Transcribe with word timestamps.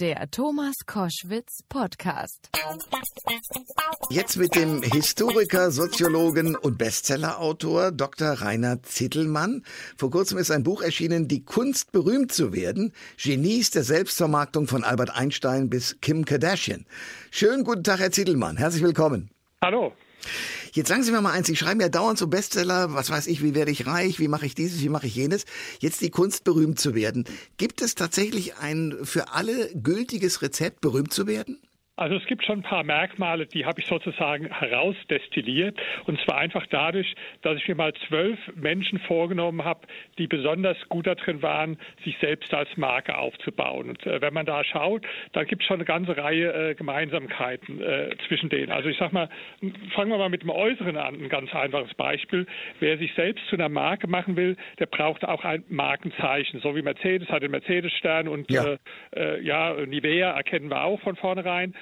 Der 0.00 0.30
Thomas 0.30 0.76
Koschwitz 0.86 1.64
Podcast. 1.68 2.50
Jetzt 4.10 4.36
mit 4.36 4.54
dem 4.54 4.80
Historiker, 4.80 5.72
Soziologen 5.72 6.54
und 6.54 6.78
Bestsellerautor 6.78 7.90
Dr. 7.90 8.28
Rainer 8.28 8.80
Zittelmann. 8.84 9.64
Vor 9.96 10.12
kurzem 10.12 10.38
ist 10.38 10.52
ein 10.52 10.62
Buch 10.62 10.82
erschienen, 10.82 11.26
Die 11.26 11.44
Kunst 11.44 11.90
berühmt 11.90 12.30
zu 12.30 12.52
werden. 12.52 12.92
Genies 13.20 13.70
der 13.70 13.82
Selbstvermarktung 13.82 14.68
von 14.68 14.84
Albert 14.84 15.10
Einstein 15.10 15.68
bis 15.68 16.00
Kim 16.00 16.24
Kardashian. 16.24 16.86
Schönen 17.32 17.64
guten 17.64 17.82
Tag, 17.82 17.98
Herr 17.98 18.12
Zittelmann. 18.12 18.56
Herzlich 18.56 18.84
willkommen. 18.84 19.30
Hallo. 19.64 19.92
Jetzt 20.78 20.90
sagen 20.90 21.02
Sie 21.02 21.10
mir 21.10 21.20
mal 21.20 21.32
eins, 21.32 21.48
Sie 21.48 21.56
schreiben 21.56 21.80
ja 21.80 21.88
dauernd 21.88 22.20
so 22.20 22.28
Bestseller, 22.28 22.94
was 22.94 23.10
weiß 23.10 23.26
ich, 23.26 23.42
wie 23.42 23.56
werde 23.56 23.72
ich 23.72 23.88
reich, 23.88 24.20
wie 24.20 24.28
mache 24.28 24.46
ich 24.46 24.54
dieses, 24.54 24.80
wie 24.80 24.88
mache 24.88 25.08
ich 25.08 25.16
jenes. 25.16 25.44
Jetzt 25.80 26.00
die 26.02 26.10
Kunst 26.10 26.44
berühmt 26.44 26.78
zu 26.78 26.94
werden. 26.94 27.24
Gibt 27.56 27.82
es 27.82 27.96
tatsächlich 27.96 28.58
ein 28.58 28.96
für 29.02 29.32
alle 29.32 29.74
gültiges 29.74 30.40
Rezept, 30.40 30.80
berühmt 30.80 31.12
zu 31.12 31.26
werden? 31.26 31.58
Also 31.98 32.14
es 32.14 32.24
gibt 32.26 32.44
schon 32.44 32.60
ein 32.60 32.62
paar 32.62 32.84
Merkmale, 32.84 33.46
die 33.46 33.66
habe 33.66 33.80
ich 33.80 33.86
sozusagen 33.86 34.46
herausdestilliert. 34.46 35.78
Und 36.06 36.20
zwar 36.20 36.38
einfach 36.38 36.64
dadurch, 36.70 37.12
dass 37.42 37.56
ich 37.56 37.66
mir 37.66 37.74
mal 37.74 37.92
zwölf 38.06 38.38
Menschen 38.54 39.00
vorgenommen 39.00 39.64
habe, 39.64 39.80
die 40.16 40.28
besonders 40.28 40.76
gut 40.88 41.08
darin 41.08 41.42
waren, 41.42 41.76
sich 42.04 42.16
selbst 42.20 42.54
als 42.54 42.68
Marke 42.76 43.18
aufzubauen. 43.18 43.90
Und 43.90 44.06
äh, 44.06 44.20
wenn 44.20 44.32
man 44.32 44.46
da 44.46 44.62
schaut, 44.62 45.04
dann 45.32 45.46
gibt 45.46 45.62
es 45.62 45.66
schon 45.66 45.76
eine 45.76 45.84
ganze 45.84 46.16
Reihe 46.16 46.70
äh, 46.70 46.74
Gemeinsamkeiten 46.74 47.80
äh, 47.80 48.10
zwischen 48.28 48.48
denen. 48.48 48.70
Also 48.70 48.88
ich 48.88 48.98
sag 48.98 49.12
mal, 49.12 49.28
fangen 49.94 50.10
wir 50.10 50.18
mal 50.18 50.28
mit 50.28 50.42
dem 50.42 50.50
Äußeren 50.50 50.96
an, 50.96 51.16
ein 51.16 51.28
ganz 51.28 51.52
einfaches 51.52 51.94
Beispiel. 51.94 52.46
Wer 52.78 52.98
sich 52.98 53.12
selbst 53.14 53.44
zu 53.48 53.56
einer 53.56 53.68
Marke 53.68 54.06
machen 54.06 54.36
will, 54.36 54.56
der 54.78 54.86
braucht 54.86 55.24
auch 55.24 55.44
ein 55.44 55.64
Markenzeichen. 55.68 56.60
So 56.60 56.76
wie 56.76 56.82
Mercedes 56.82 57.28
hat 57.28 57.42
den 57.42 57.50
Mercedes-Stern 57.50 58.28
und 58.28 58.48
ja. 58.50 58.64
Äh, 58.64 58.78
äh, 59.16 59.40
ja, 59.42 59.74
Nivea 59.74 60.30
erkennen 60.30 60.70
wir 60.70 60.84
auch 60.84 61.00
von 61.00 61.16
vornherein. 61.16 61.74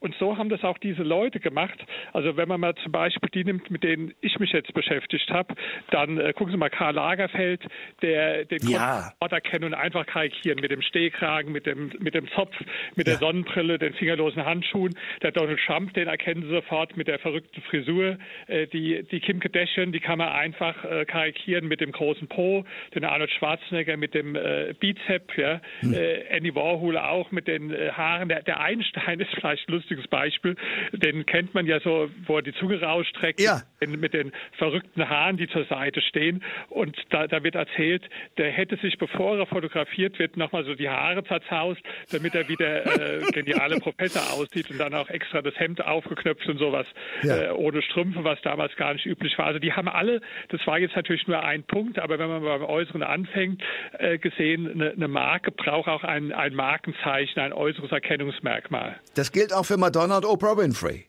Und 0.00 0.14
so 0.18 0.36
haben 0.36 0.48
das 0.48 0.62
auch 0.64 0.78
diese 0.78 1.02
Leute 1.02 1.40
gemacht. 1.40 1.78
Also 2.12 2.36
wenn 2.36 2.48
man 2.48 2.60
mal 2.60 2.74
zum 2.76 2.92
Beispiel 2.92 3.28
die 3.30 3.44
nimmt, 3.44 3.70
mit 3.70 3.82
denen 3.82 4.14
ich 4.20 4.38
mich 4.38 4.52
jetzt 4.52 4.72
beschäftigt 4.74 5.30
habe, 5.30 5.54
dann 5.90 6.18
äh, 6.18 6.32
gucken 6.32 6.52
Sie 6.52 6.58
mal 6.58 6.70
Karl 6.70 6.94
Lagerfeld, 6.94 7.62
der 8.02 8.44
den 8.44 8.68
ja. 8.68 9.12
Ort 9.20 9.32
erkennen 9.32 9.64
und 9.64 9.74
einfach 9.74 10.06
karikieren 10.06 10.60
mit 10.60 10.70
dem 10.70 10.82
Stehkragen, 10.82 11.52
mit 11.52 11.66
dem 11.66 11.92
mit 11.98 12.14
dem 12.14 12.28
Zopf, 12.32 12.54
mit 12.94 13.06
ja. 13.06 13.14
der 13.14 13.16
Sonnenbrille, 13.16 13.78
den 13.78 13.94
fingerlosen 13.94 14.44
Handschuhen. 14.44 14.94
Der 15.22 15.32
Donald 15.32 15.60
Trump, 15.66 15.94
den 15.94 16.08
erkennen 16.08 16.42
Sie 16.42 16.50
sofort 16.50 16.96
mit 16.96 17.08
der 17.08 17.18
verrückten 17.18 17.60
Frisur. 17.62 18.18
Äh, 18.46 18.66
die 18.66 19.02
die 19.10 19.20
Kim 19.20 19.40
Kardashian, 19.40 19.92
die 19.92 20.00
kann 20.00 20.18
man 20.18 20.28
einfach 20.28 20.84
äh, 20.84 21.04
karikieren 21.04 21.68
mit 21.68 21.80
dem 21.80 21.92
großen 21.92 22.28
Po. 22.28 22.64
Den 22.94 23.04
Arnold 23.04 23.30
Schwarzenegger 23.30 23.96
mit 23.96 24.14
dem 24.14 24.36
äh, 24.36 24.74
Bizep, 24.78 25.36
ja. 25.36 25.60
Hm. 25.80 25.94
Äh, 25.94 26.20
Andy 26.28 26.54
Warhol 26.54 26.98
auch 26.98 27.30
mit 27.30 27.48
den 27.48 27.72
äh, 27.72 27.90
Haaren. 27.92 28.28
Der, 28.28 28.42
der 28.42 28.60
Einstein 28.60 29.20
ist 29.28 29.30
vielleicht 29.34 29.68
lustig 29.68 29.87
lustiges 29.88 30.08
Beispiel. 30.08 30.56
Den 30.92 31.26
kennt 31.26 31.54
man 31.54 31.66
ja 31.66 31.80
so, 31.80 32.10
wo 32.26 32.36
er 32.36 32.42
die 32.42 32.52
Zunge 32.54 32.80
rausstreckt, 32.80 33.40
ja. 33.40 33.62
mit 33.86 34.12
den 34.12 34.32
verrückten 34.56 35.08
Haaren, 35.08 35.36
die 35.36 35.48
zur 35.48 35.64
Seite 35.64 36.00
stehen. 36.00 36.42
Und 36.68 36.96
da, 37.10 37.26
da 37.26 37.42
wird 37.42 37.54
erzählt, 37.54 38.02
der 38.36 38.50
hätte 38.50 38.76
sich, 38.76 38.98
bevor 38.98 39.38
er 39.38 39.46
fotografiert 39.46 40.18
wird, 40.18 40.36
nochmal 40.36 40.64
so 40.64 40.74
die 40.74 40.88
Haare 40.88 41.24
zerzaust, 41.24 41.80
damit 42.10 42.34
er 42.34 42.48
wieder 42.48 42.86
äh, 42.86 43.20
geniale 43.32 43.78
Professor 43.80 44.22
aussieht 44.32 44.70
und 44.70 44.78
dann 44.78 44.94
auch 44.94 45.08
extra 45.08 45.42
das 45.42 45.54
Hemd 45.58 45.84
aufgeknöpft 45.84 46.46
und 46.48 46.58
sowas 46.58 46.86
ja. 47.22 47.44
äh, 47.44 47.50
ohne 47.50 47.82
Strümpfe, 47.82 48.24
was 48.24 48.40
damals 48.42 48.74
gar 48.76 48.92
nicht 48.92 49.06
üblich 49.06 49.36
war. 49.38 49.46
Also 49.46 49.58
die 49.58 49.72
haben 49.72 49.88
alle, 49.88 50.20
das 50.48 50.66
war 50.66 50.78
jetzt 50.78 50.96
natürlich 50.96 51.26
nur 51.26 51.42
ein 51.42 51.62
Punkt, 51.62 51.98
aber 51.98 52.18
wenn 52.18 52.28
man 52.28 52.42
beim 52.42 52.64
Äußeren 52.64 53.02
anfängt, 53.02 53.62
äh, 53.98 54.18
gesehen, 54.18 54.70
eine, 54.70 54.90
eine 54.90 55.08
Marke 55.08 55.50
braucht 55.50 55.88
auch 55.88 56.04
ein, 56.04 56.32
ein 56.32 56.54
Markenzeichen, 56.54 57.40
ein 57.40 57.52
äußeres 57.52 57.90
Erkennungsmerkmal. 57.90 58.96
Das 59.14 59.32
gilt 59.32 59.52
auch 59.52 59.64
für 59.64 59.77
Madonna 59.78 60.18
und 60.18 60.24
Oprah 60.24 60.56
Winfrey. 60.56 61.06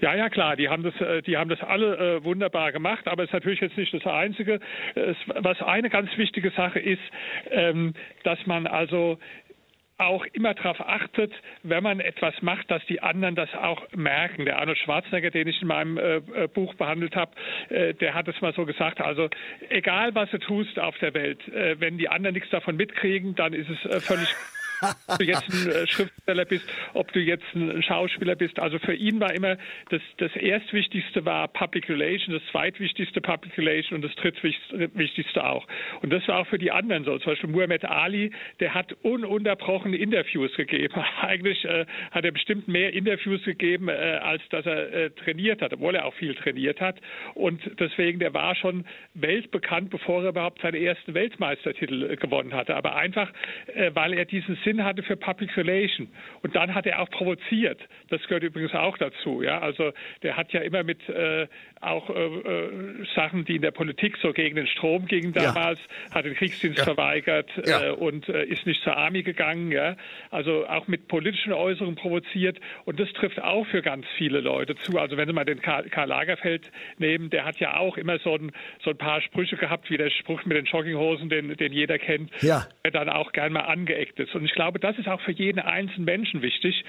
Ja, 0.00 0.14
ja, 0.14 0.28
klar, 0.28 0.56
die 0.56 0.68
haben 0.68 0.82
das, 0.82 0.94
äh, 1.00 1.22
die 1.22 1.36
haben 1.36 1.48
das 1.50 1.60
alle 1.62 1.96
äh, 1.96 2.24
wunderbar 2.24 2.72
gemacht, 2.72 3.06
aber 3.06 3.22
es 3.22 3.28
ist 3.28 3.34
natürlich 3.34 3.60
jetzt 3.60 3.76
nicht 3.76 3.92
das 3.92 4.06
Einzige. 4.06 4.60
Es, 4.94 5.16
was 5.26 5.60
eine 5.62 5.90
ganz 5.90 6.10
wichtige 6.16 6.50
Sache 6.50 6.78
ist, 6.78 7.02
ähm, 7.50 7.94
dass 8.22 8.38
man 8.46 8.66
also 8.66 9.18
auch 9.98 10.24
immer 10.32 10.54
darauf 10.54 10.80
achtet, 10.80 11.32
wenn 11.62 11.82
man 11.82 12.00
etwas 12.00 12.34
macht, 12.42 12.70
dass 12.70 12.84
die 12.86 13.00
anderen 13.00 13.36
das 13.36 13.48
auch 13.54 13.82
merken. 13.94 14.44
Der 14.44 14.58
Arnold 14.58 14.78
Schwarzenegger, 14.78 15.30
den 15.30 15.46
ich 15.46 15.62
in 15.62 15.68
meinem 15.68 15.98
äh, 15.98 16.16
äh 16.16 16.48
Buch 16.52 16.74
behandelt 16.74 17.14
habe, 17.14 17.32
äh, 17.68 17.94
der 17.94 18.14
hat 18.14 18.26
es 18.26 18.40
mal 18.40 18.52
so 18.54 18.66
gesagt, 18.66 19.00
also 19.00 19.28
egal 19.68 20.14
was 20.14 20.30
du 20.30 20.38
tust 20.38 20.78
auf 20.78 20.98
der 20.98 21.14
Welt, 21.14 21.46
äh, 21.48 21.78
wenn 21.78 21.96
die 21.96 22.08
anderen 22.08 22.34
nichts 22.34 22.50
davon 22.50 22.76
mitkriegen, 22.76 23.36
dann 23.36 23.52
ist 23.52 23.70
es 23.70 23.84
äh, 23.84 24.00
völlig 24.00 24.34
ob 25.06 25.18
du 25.18 25.24
jetzt 25.24 25.48
ein 25.48 25.70
äh, 25.70 25.86
Schriftsteller 25.86 26.44
bist, 26.44 26.64
ob 26.94 27.12
du 27.12 27.20
jetzt 27.20 27.44
ein 27.54 27.82
Schauspieler 27.82 28.36
bist. 28.36 28.58
Also 28.58 28.78
für 28.78 28.94
ihn 28.94 29.20
war 29.20 29.34
immer 29.34 29.56
das, 29.90 30.00
das 30.18 30.34
erstwichtigste 30.36 31.24
war 31.24 31.48
Public 31.48 31.88
Relation, 31.88 32.34
das 32.34 32.42
zweitwichtigste 32.50 33.20
Public 33.20 33.56
Relation 33.58 33.96
und 33.96 34.02
das 34.02 34.14
drittwichtigste 34.16 35.44
auch. 35.44 35.66
Und 36.02 36.12
das 36.12 36.26
war 36.28 36.40
auch 36.40 36.46
für 36.46 36.58
die 36.58 36.70
anderen 36.70 37.04
so. 37.04 37.18
Zum 37.18 37.32
Beispiel 37.32 37.50
Muhammad 37.50 37.84
Ali, 37.84 38.30
der 38.60 38.74
hat 38.74 38.92
ununterbrochen 39.02 39.94
Interviews 39.94 40.54
gegeben. 40.56 40.94
Eigentlich 41.20 41.64
äh, 41.64 41.86
hat 42.10 42.24
er 42.24 42.32
bestimmt 42.32 42.68
mehr 42.68 42.92
Interviews 42.92 43.42
gegeben, 43.44 43.88
äh, 43.88 43.92
als 43.92 44.42
dass 44.50 44.66
er 44.66 44.92
äh, 44.92 45.10
trainiert 45.10 45.62
hat, 45.62 45.72
obwohl 45.72 45.94
er 45.94 46.06
auch 46.06 46.14
viel 46.14 46.34
trainiert 46.34 46.80
hat. 46.80 46.96
Und 47.34 47.60
deswegen, 47.78 48.18
der 48.18 48.34
war 48.34 48.54
schon 48.54 48.84
weltbekannt, 49.14 49.90
bevor 49.90 50.22
er 50.22 50.30
überhaupt 50.30 50.60
seinen 50.60 50.82
ersten 50.82 51.14
Weltmeistertitel 51.14 52.10
äh, 52.10 52.16
gewonnen 52.16 52.52
hatte. 52.52 52.74
Aber 52.76 52.96
einfach, 52.96 53.30
äh, 53.74 53.90
weil 53.94 54.14
er 54.14 54.24
diesen 54.24 54.56
Sinn 54.64 54.73
hatte 54.82 55.02
für 55.02 55.16
Public 55.16 55.56
Relation. 55.56 56.08
Und 56.42 56.56
dann 56.56 56.74
hat 56.74 56.86
er 56.86 57.00
auch 57.00 57.10
provoziert. 57.10 57.80
Das 58.08 58.22
gehört 58.22 58.42
übrigens 58.42 58.74
auch 58.74 58.96
dazu. 58.98 59.42
Ja, 59.42 59.60
also 59.60 59.92
der 60.22 60.36
hat 60.36 60.52
ja 60.52 60.60
immer 60.60 60.82
mit 60.82 61.08
äh, 61.08 61.46
auch 61.80 62.10
äh, 62.10 62.14
äh 62.14 63.04
Sachen, 63.14 63.44
die 63.44 63.56
in 63.56 63.62
der 63.62 63.70
Politik 63.70 64.16
so 64.22 64.32
gegen 64.32 64.56
den 64.56 64.66
Strom 64.66 65.06
gingen 65.06 65.32
damals, 65.32 65.78
ja. 66.08 66.14
hat 66.16 66.24
den 66.24 66.34
Kriegsdienst 66.34 66.78
ja. 66.78 66.84
verweigert 66.84 67.50
ja. 67.66 67.88
äh, 67.88 67.90
und 67.90 68.28
äh, 68.28 68.44
ist 68.44 68.66
nicht 68.66 68.82
zur 68.82 68.96
Armee 68.96 69.22
gegangen. 69.22 69.70
Ja, 69.70 69.96
also 70.30 70.66
auch 70.66 70.88
mit 70.88 71.08
politischen 71.08 71.52
Äußerungen 71.52 71.96
provoziert. 71.96 72.58
Und 72.84 72.98
das 72.98 73.12
trifft 73.12 73.42
auch 73.42 73.66
für 73.66 73.82
ganz 73.82 74.06
viele 74.16 74.40
Leute 74.40 74.74
zu. 74.76 74.98
Also 74.98 75.16
wenn 75.16 75.28
Sie 75.28 75.34
mal 75.34 75.44
den 75.44 75.60
Karl, 75.60 75.88
Karl 75.90 76.08
Lagerfeld 76.08 76.70
nehmen, 76.98 77.30
der 77.30 77.44
hat 77.44 77.58
ja 77.60 77.76
auch 77.76 77.96
immer 77.96 78.18
so 78.18 78.34
ein, 78.34 78.52
so 78.82 78.90
ein 78.90 78.98
paar 78.98 79.20
Sprüche 79.20 79.56
gehabt, 79.56 79.90
wie 79.90 79.96
der 79.96 80.10
Spruch 80.10 80.44
mit 80.44 80.56
den 80.56 80.64
Jogginghosen, 80.64 81.28
den, 81.28 81.56
den 81.56 81.72
jeder 81.72 81.98
kennt, 81.98 82.30
der 82.84 82.90
dann 82.90 83.08
auch 83.08 83.32
gern 83.32 83.52
mal 83.52 83.60
angeeckt 83.60 84.18
ist. 84.20 84.34
Und 84.34 84.44
ich 84.44 84.53
glaube, 84.54 84.78
das 84.78 84.98
ist 84.98 85.08
auch 85.08 85.20
für 85.20 85.32
jeden 85.32 85.58
einzelnen 85.58 86.04
Menschen 86.04 86.42
wichtig. 86.42 86.84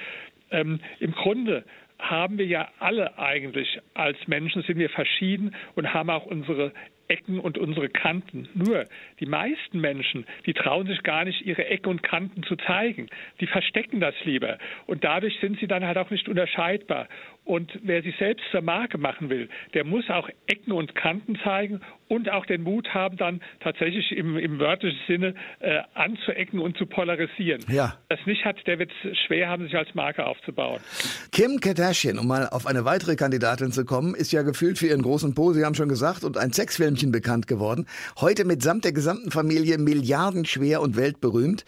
Ähm, 0.51 0.79
Im 0.99 1.11
Grunde 1.11 1.65
haben 1.99 2.37
wir 2.37 2.45
ja 2.45 2.69
alle 2.79 3.17
eigentlich 3.17 3.79
als 3.93 4.17
Menschen, 4.27 4.61
sind 4.63 4.77
wir 4.77 4.89
verschieden 4.89 5.55
und 5.75 5.93
haben 5.93 6.09
auch 6.09 6.25
unsere 6.25 6.71
Ecken 7.07 7.39
und 7.39 7.57
unsere 7.57 7.89
Kanten. 7.89 8.49
Nur 8.53 8.85
die 9.19 9.25
meisten 9.25 9.79
Menschen, 9.79 10.25
die 10.45 10.53
trauen 10.53 10.87
sich 10.87 11.03
gar 11.03 11.25
nicht, 11.25 11.45
ihre 11.45 11.65
Ecken 11.67 11.89
und 11.89 12.03
Kanten 12.03 12.43
zu 12.43 12.55
zeigen. 12.55 13.09
Die 13.39 13.47
verstecken 13.47 13.99
das 13.99 14.15
lieber. 14.23 14.57
Und 14.87 15.03
dadurch 15.03 15.37
sind 15.39 15.59
sie 15.59 15.67
dann 15.67 15.85
halt 15.85 15.97
auch 15.97 16.09
nicht 16.09 16.27
unterscheidbar. 16.27 17.07
Und 17.45 17.71
wer 17.83 18.01
sich 18.01 18.15
selbst 18.17 18.43
zur 18.49 18.61
Marke 18.61 18.97
machen 18.97 19.29
will, 19.29 19.49
der 19.75 19.85
muss 19.85 20.09
auch 20.09 20.27
Ecken 20.47 20.71
und 20.71 20.95
Kanten 20.95 21.37
zeigen 21.43 21.79
und 22.07 22.29
auch 22.29 22.45
den 22.47 22.63
Mut 22.63 22.89
haben, 22.93 23.17
dann 23.17 23.39
tatsächlich 23.59 24.11
im, 24.11 24.37
im 24.37 24.59
wörtlichen 24.59 24.99
Sinne 25.07 25.35
äh, 25.59 25.79
anzuecken 25.93 26.59
und 26.59 26.75
zu 26.77 26.87
polarisieren. 26.87 27.63
Ja. 27.67 27.97
Das 28.09 28.19
nicht 28.25 28.45
hat, 28.45 28.57
der 28.65 28.79
wird 28.79 28.91
es 29.03 29.17
schwer 29.27 29.47
haben, 29.47 29.63
sich 29.63 29.75
als 29.75 29.93
Marke 29.93 30.25
aufzubauen. 30.25 30.79
Kim 31.31 31.59
Kardashian, 31.59 32.17
um 32.17 32.27
mal 32.27 32.47
auf 32.49 32.65
eine 32.65 32.83
weitere 32.83 33.15
Kandidatin 33.15 33.71
zu 33.71 33.85
kommen, 33.85 34.15
ist 34.15 34.31
ja 34.31 34.41
gefühlt 34.41 34.79
für 34.79 34.87
ihren 34.87 35.03
großen 35.03 35.35
Po, 35.35 35.53
Sie 35.53 35.63
haben 35.63 35.75
schon 35.75 35.89
gesagt, 35.89 36.23
und 36.23 36.37
ein 36.37 36.51
Sexfilmchen 36.51 37.11
bekannt 37.11 37.45
geworden. 37.45 37.85
Heute 38.19 38.45
mitsamt 38.45 38.85
der 38.85 38.91
gesamten 38.91 39.29
Familie 39.29 39.77
milliardenschwer 39.77 40.81
und 40.81 40.97
weltberühmt. 40.97 41.63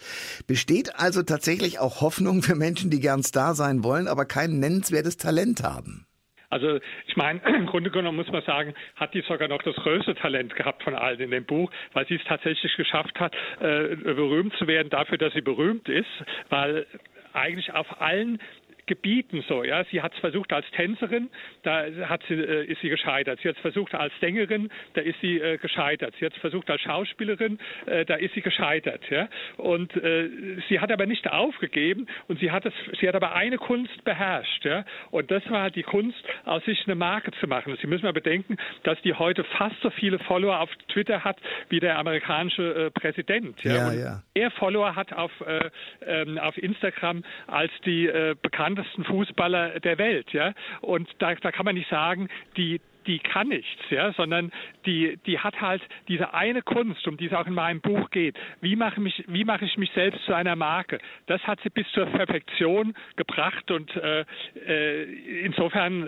Besteht 0.48 0.96
also 0.96 1.22
tatsächlich 1.22 1.78
auch 1.78 2.00
Hoffnung 2.00 2.42
für 2.42 2.56
Menschen, 2.56 2.90
die 2.90 2.98
gern 2.98 3.22
Star 3.22 3.54
sein 3.54 3.84
wollen, 3.84 4.08
aber 4.08 4.24
kein 4.24 4.58
nennenswertes 4.58 5.16
Talent 5.16 5.62
haben? 5.62 5.67
Haben? 5.74 6.06
Also 6.50 6.80
ich 7.06 7.16
meine, 7.16 7.40
im 7.56 7.66
Grunde 7.66 7.90
genommen 7.90 8.16
muss 8.16 8.32
man 8.32 8.42
sagen, 8.42 8.74
hat 8.96 9.14
die 9.14 9.22
sogar 9.22 9.48
noch 9.48 9.62
das 9.62 9.76
größte 9.76 10.14
Talent 10.14 10.54
gehabt 10.54 10.82
von 10.82 10.94
allen 10.94 11.20
in 11.20 11.30
dem 11.30 11.44
Buch, 11.44 11.70
weil 11.92 12.06
sie 12.06 12.16
es 12.16 12.24
tatsächlich 12.24 12.74
geschafft 12.76 13.18
hat, 13.20 13.34
äh, 13.60 13.96
berühmt 13.96 14.54
zu 14.56 14.66
werden 14.66 14.90
dafür, 14.90 15.18
dass 15.18 15.32
sie 15.34 15.42
berühmt 15.42 15.88
ist, 15.88 16.08
weil 16.48 16.86
eigentlich 17.32 17.72
auf 17.72 18.00
allen 18.00 18.40
Gebieten 18.88 19.44
so. 19.48 19.62
Ja, 19.62 19.84
sie 19.84 20.02
hat 20.02 20.14
es 20.14 20.18
versucht 20.18 20.52
als 20.52 20.68
Tänzerin, 20.72 21.30
da 21.62 21.84
hat 22.08 22.22
sie, 22.28 22.34
äh, 22.34 22.64
ist 22.64 22.80
sie 22.80 22.88
gescheitert. 22.88 23.38
Sie 23.42 23.48
hat 23.48 23.56
es 23.56 23.62
versucht 23.62 23.94
als 23.94 24.12
Sängerin, 24.20 24.70
da 24.94 25.02
ist 25.02 25.20
sie 25.20 25.38
äh, 25.38 25.58
gescheitert. 25.58 26.14
Sie 26.18 26.26
hat 26.26 26.32
es 26.32 26.40
versucht 26.40 26.68
als 26.70 26.80
Schauspielerin, 26.80 27.58
äh, 27.86 28.04
da 28.04 28.16
ist 28.16 28.34
sie 28.34 28.42
gescheitert. 28.42 29.02
Ja, 29.10 29.28
und 29.56 29.94
äh, 29.96 30.28
sie 30.68 30.80
hat 30.80 30.90
aber 30.90 31.06
nicht 31.06 31.30
aufgegeben 31.30 32.06
und 32.26 32.40
sie 32.40 32.50
hat 32.50 32.66
es, 32.66 32.72
sie 33.00 33.06
hat 33.06 33.14
aber 33.14 33.34
eine 33.34 33.58
Kunst 33.58 34.02
beherrscht. 34.04 34.64
Ja, 34.64 34.84
und 35.10 35.30
das 35.30 35.48
war 35.50 35.62
halt 35.62 35.76
die 35.76 35.82
Kunst, 35.82 36.24
aus 36.44 36.64
sich 36.64 36.84
eine 36.86 36.94
Marke 36.94 37.30
zu 37.40 37.46
machen. 37.46 37.72
Und 37.72 37.80
Sie 37.80 37.86
müssen 37.86 38.04
mal 38.04 38.12
bedenken, 38.12 38.56
dass 38.82 39.00
die 39.02 39.14
heute 39.14 39.44
fast 39.44 39.80
so 39.82 39.90
viele 39.90 40.18
Follower 40.18 40.60
auf 40.60 40.70
Twitter 40.88 41.24
hat 41.24 41.38
wie 41.68 41.80
der 41.80 41.98
amerikanische 41.98 42.86
äh, 42.86 42.90
Präsident. 42.90 43.62
Ja, 43.62 43.92
ja. 43.92 43.92
ja. 43.92 44.22
Mehr 44.34 44.50
Follower 44.52 44.96
hat 44.96 45.12
auf 45.12 45.30
äh, 45.40 45.70
ähm, 46.06 46.38
auf 46.38 46.56
Instagram 46.56 47.24
als 47.46 47.72
die 47.84 48.06
äh, 48.06 48.34
bekanntesten 48.78 49.04
Fußballer 49.04 49.80
der 49.80 49.98
Welt. 49.98 50.32
Ja, 50.32 50.52
und 50.80 51.08
da, 51.18 51.34
da 51.34 51.52
kann 51.52 51.64
man 51.64 51.74
nicht 51.74 51.90
sagen, 51.90 52.28
die 52.56 52.80
die 53.06 53.20
kann 53.20 53.48
nichts, 53.48 53.80
ja, 53.88 54.12
sondern 54.12 54.52
die, 54.84 55.18
die 55.24 55.38
hat 55.38 55.58
halt 55.62 55.80
diese 56.08 56.34
eine 56.34 56.60
Kunst, 56.60 57.08
um 57.08 57.16
die 57.16 57.24
es 57.24 57.32
auch 57.32 57.46
in 57.46 57.54
meinem 57.54 57.80
Buch 57.80 58.10
geht. 58.10 58.36
Wie 58.60 58.76
mache, 58.76 59.00
mich, 59.00 59.24
wie 59.26 59.46
mache 59.46 59.64
ich 59.64 59.78
mich 59.78 59.90
selbst 59.92 60.22
zu 60.26 60.34
einer 60.34 60.56
Marke? 60.56 60.98
Das 61.24 61.40
hat 61.44 61.58
sie 61.62 61.70
bis 61.70 61.90
zur 61.92 62.04
Perfektion 62.04 62.94
gebracht 63.16 63.70
und 63.70 63.96
äh, 63.96 64.26
äh, 64.66 65.04
insofern, 65.42 66.06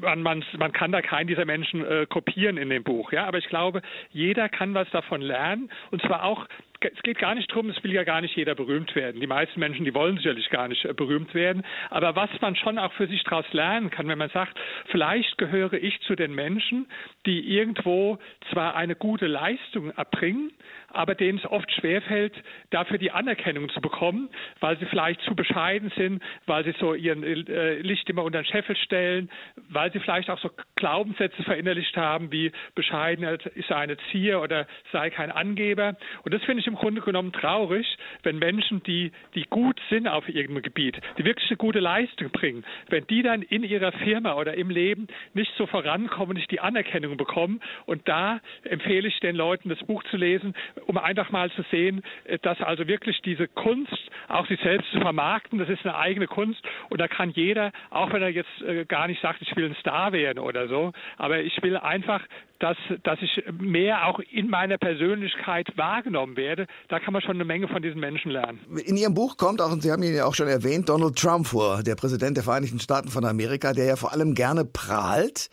man, 0.00 0.22
man, 0.22 0.44
man 0.58 0.72
kann 0.72 0.90
da 0.90 1.00
keinen 1.00 1.28
dieser 1.28 1.44
Menschen 1.44 1.84
äh, 1.84 2.06
kopieren 2.06 2.56
in 2.56 2.70
dem 2.70 2.82
Buch, 2.82 3.12
ja, 3.12 3.24
aber 3.24 3.38
ich 3.38 3.48
glaube, 3.48 3.80
jeder 4.10 4.48
kann 4.48 4.74
was 4.74 4.90
davon 4.90 5.20
lernen 5.20 5.70
und 5.92 6.02
zwar 6.02 6.24
auch 6.24 6.48
es 6.84 7.02
geht 7.02 7.18
gar 7.18 7.34
nicht 7.34 7.50
darum, 7.50 7.70
es 7.70 7.82
will 7.82 7.92
ja 7.92 8.04
gar 8.04 8.20
nicht 8.20 8.36
jeder 8.36 8.54
berühmt 8.54 8.94
werden. 8.94 9.20
Die 9.20 9.26
meisten 9.26 9.60
Menschen, 9.60 9.84
die 9.84 9.94
wollen 9.94 10.16
sicherlich 10.16 10.48
gar 10.50 10.68
nicht 10.68 10.84
äh, 10.84 10.92
berühmt 10.92 11.34
werden. 11.34 11.62
Aber 11.90 12.16
was 12.16 12.30
man 12.40 12.56
schon 12.56 12.78
auch 12.78 12.92
für 12.94 13.06
sich 13.06 13.22
daraus 13.24 13.50
lernen 13.52 13.90
kann, 13.90 14.08
wenn 14.08 14.18
man 14.18 14.30
sagt, 14.30 14.58
vielleicht 14.86 15.38
gehöre 15.38 15.74
ich 15.74 16.00
zu 16.02 16.14
den 16.14 16.34
Menschen, 16.34 16.86
die 17.26 17.40
irgendwo 17.56 18.18
zwar 18.50 18.74
eine 18.76 18.96
gute 18.96 19.26
Leistung 19.26 19.90
erbringen, 19.90 20.52
aber 20.88 21.14
denen 21.14 21.38
es 21.38 21.46
oft 21.46 21.70
schwerfällt, 21.72 22.34
dafür 22.70 22.98
die 22.98 23.10
Anerkennung 23.10 23.68
zu 23.70 23.80
bekommen, 23.80 24.28
weil 24.60 24.78
sie 24.78 24.86
vielleicht 24.86 25.20
zu 25.22 25.34
bescheiden 25.34 25.90
sind, 25.96 26.22
weil 26.46 26.64
sie 26.64 26.74
so 26.78 26.94
ihren 26.94 27.22
äh, 27.22 27.76
Licht 27.80 28.08
immer 28.10 28.24
unter 28.24 28.42
den 28.42 28.46
Scheffel 28.46 28.76
stellen, 28.76 29.30
weil 29.68 29.92
sie 29.92 30.00
vielleicht 30.00 30.30
auch 30.30 30.38
so 30.38 30.50
Glaubenssätze 30.76 31.42
verinnerlicht 31.42 31.96
haben, 31.96 32.30
wie 32.32 32.52
Bescheidenheit 32.74 33.46
ist 33.46 33.72
eine 33.72 33.96
Zier 34.10 34.40
oder 34.40 34.66
sei 34.92 35.10
kein 35.10 35.30
Angeber. 35.30 35.96
Und 36.24 36.34
das 36.34 36.42
finde 36.44 36.60
ich 36.60 36.66
im 36.72 36.78
Grunde 36.78 37.02
genommen 37.02 37.32
traurig, 37.32 37.86
wenn 38.22 38.38
Menschen, 38.38 38.82
die, 38.84 39.12
die 39.34 39.44
gut 39.44 39.78
sind 39.90 40.08
auf 40.08 40.26
irgendeinem 40.28 40.62
Gebiet, 40.62 40.98
die 41.18 41.24
wirklich 41.24 41.50
eine 41.50 41.58
gute 41.58 41.80
Leistung 41.80 42.30
bringen, 42.30 42.64
wenn 42.88 43.06
die 43.06 43.22
dann 43.22 43.42
in 43.42 43.62
ihrer 43.62 43.92
Firma 43.92 44.34
oder 44.34 44.54
im 44.54 44.70
Leben 44.70 45.06
nicht 45.34 45.52
so 45.58 45.66
vorankommen, 45.66 46.36
nicht 46.36 46.50
die 46.50 46.60
Anerkennung 46.60 47.16
bekommen. 47.16 47.60
Und 47.84 48.08
da 48.08 48.40
empfehle 48.64 49.08
ich 49.08 49.20
den 49.20 49.36
Leuten, 49.36 49.68
das 49.68 49.78
Buch 49.80 50.02
zu 50.04 50.16
lesen, 50.16 50.54
um 50.86 50.96
einfach 50.96 51.30
mal 51.30 51.50
zu 51.50 51.62
sehen, 51.70 52.02
äh, 52.24 52.38
dass 52.38 52.60
also 52.62 52.88
wirklich 52.88 53.20
diese 53.22 53.48
Kunst, 53.48 53.92
auch 54.28 54.46
sich 54.46 54.60
selbst 54.60 54.90
zu 54.92 55.00
vermarkten, 55.00 55.58
das 55.58 55.68
ist 55.68 55.84
eine 55.84 55.96
eigene 55.96 56.26
Kunst 56.26 56.62
und 56.88 57.00
da 57.00 57.08
kann 57.08 57.30
jeder, 57.30 57.72
auch 57.90 58.12
wenn 58.12 58.22
er 58.22 58.30
jetzt 58.30 58.62
äh, 58.62 58.86
gar 58.86 59.08
nicht 59.08 59.20
sagt, 59.20 59.42
ich 59.42 59.54
will 59.56 59.66
ein 59.66 59.76
Star 59.76 60.12
werden 60.12 60.38
oder 60.38 60.68
so, 60.68 60.92
aber 61.18 61.40
ich 61.40 61.62
will 61.62 61.76
einfach, 61.76 62.22
dass, 62.62 62.76
dass 63.02 63.18
ich 63.20 63.42
mehr 63.60 64.06
auch 64.06 64.20
in 64.30 64.48
meiner 64.48 64.78
Persönlichkeit 64.78 65.76
wahrgenommen 65.76 66.36
werde. 66.36 66.66
Da 66.88 67.00
kann 67.00 67.12
man 67.12 67.20
schon 67.20 67.32
eine 67.32 67.44
Menge 67.44 67.66
von 67.66 67.82
diesen 67.82 67.98
Menschen 67.98 68.30
lernen. 68.30 68.60
In 68.86 68.96
Ihrem 68.96 69.14
Buch 69.14 69.36
kommt 69.36 69.60
auch, 69.60 69.72
und 69.72 69.82
Sie 69.82 69.90
haben 69.90 70.02
ihn 70.04 70.14
ja 70.14 70.26
auch 70.26 70.34
schon 70.34 70.46
erwähnt, 70.46 70.88
Donald 70.88 71.18
Trump 71.18 71.48
vor, 71.48 71.82
der 71.82 71.96
Präsident 71.96 72.36
der 72.36 72.44
Vereinigten 72.44 72.78
Staaten 72.78 73.08
von 73.08 73.24
Amerika, 73.24 73.72
der 73.72 73.86
ja 73.86 73.96
vor 73.96 74.12
allem 74.12 74.34
gerne 74.34 74.64
prahlt. 74.64 75.50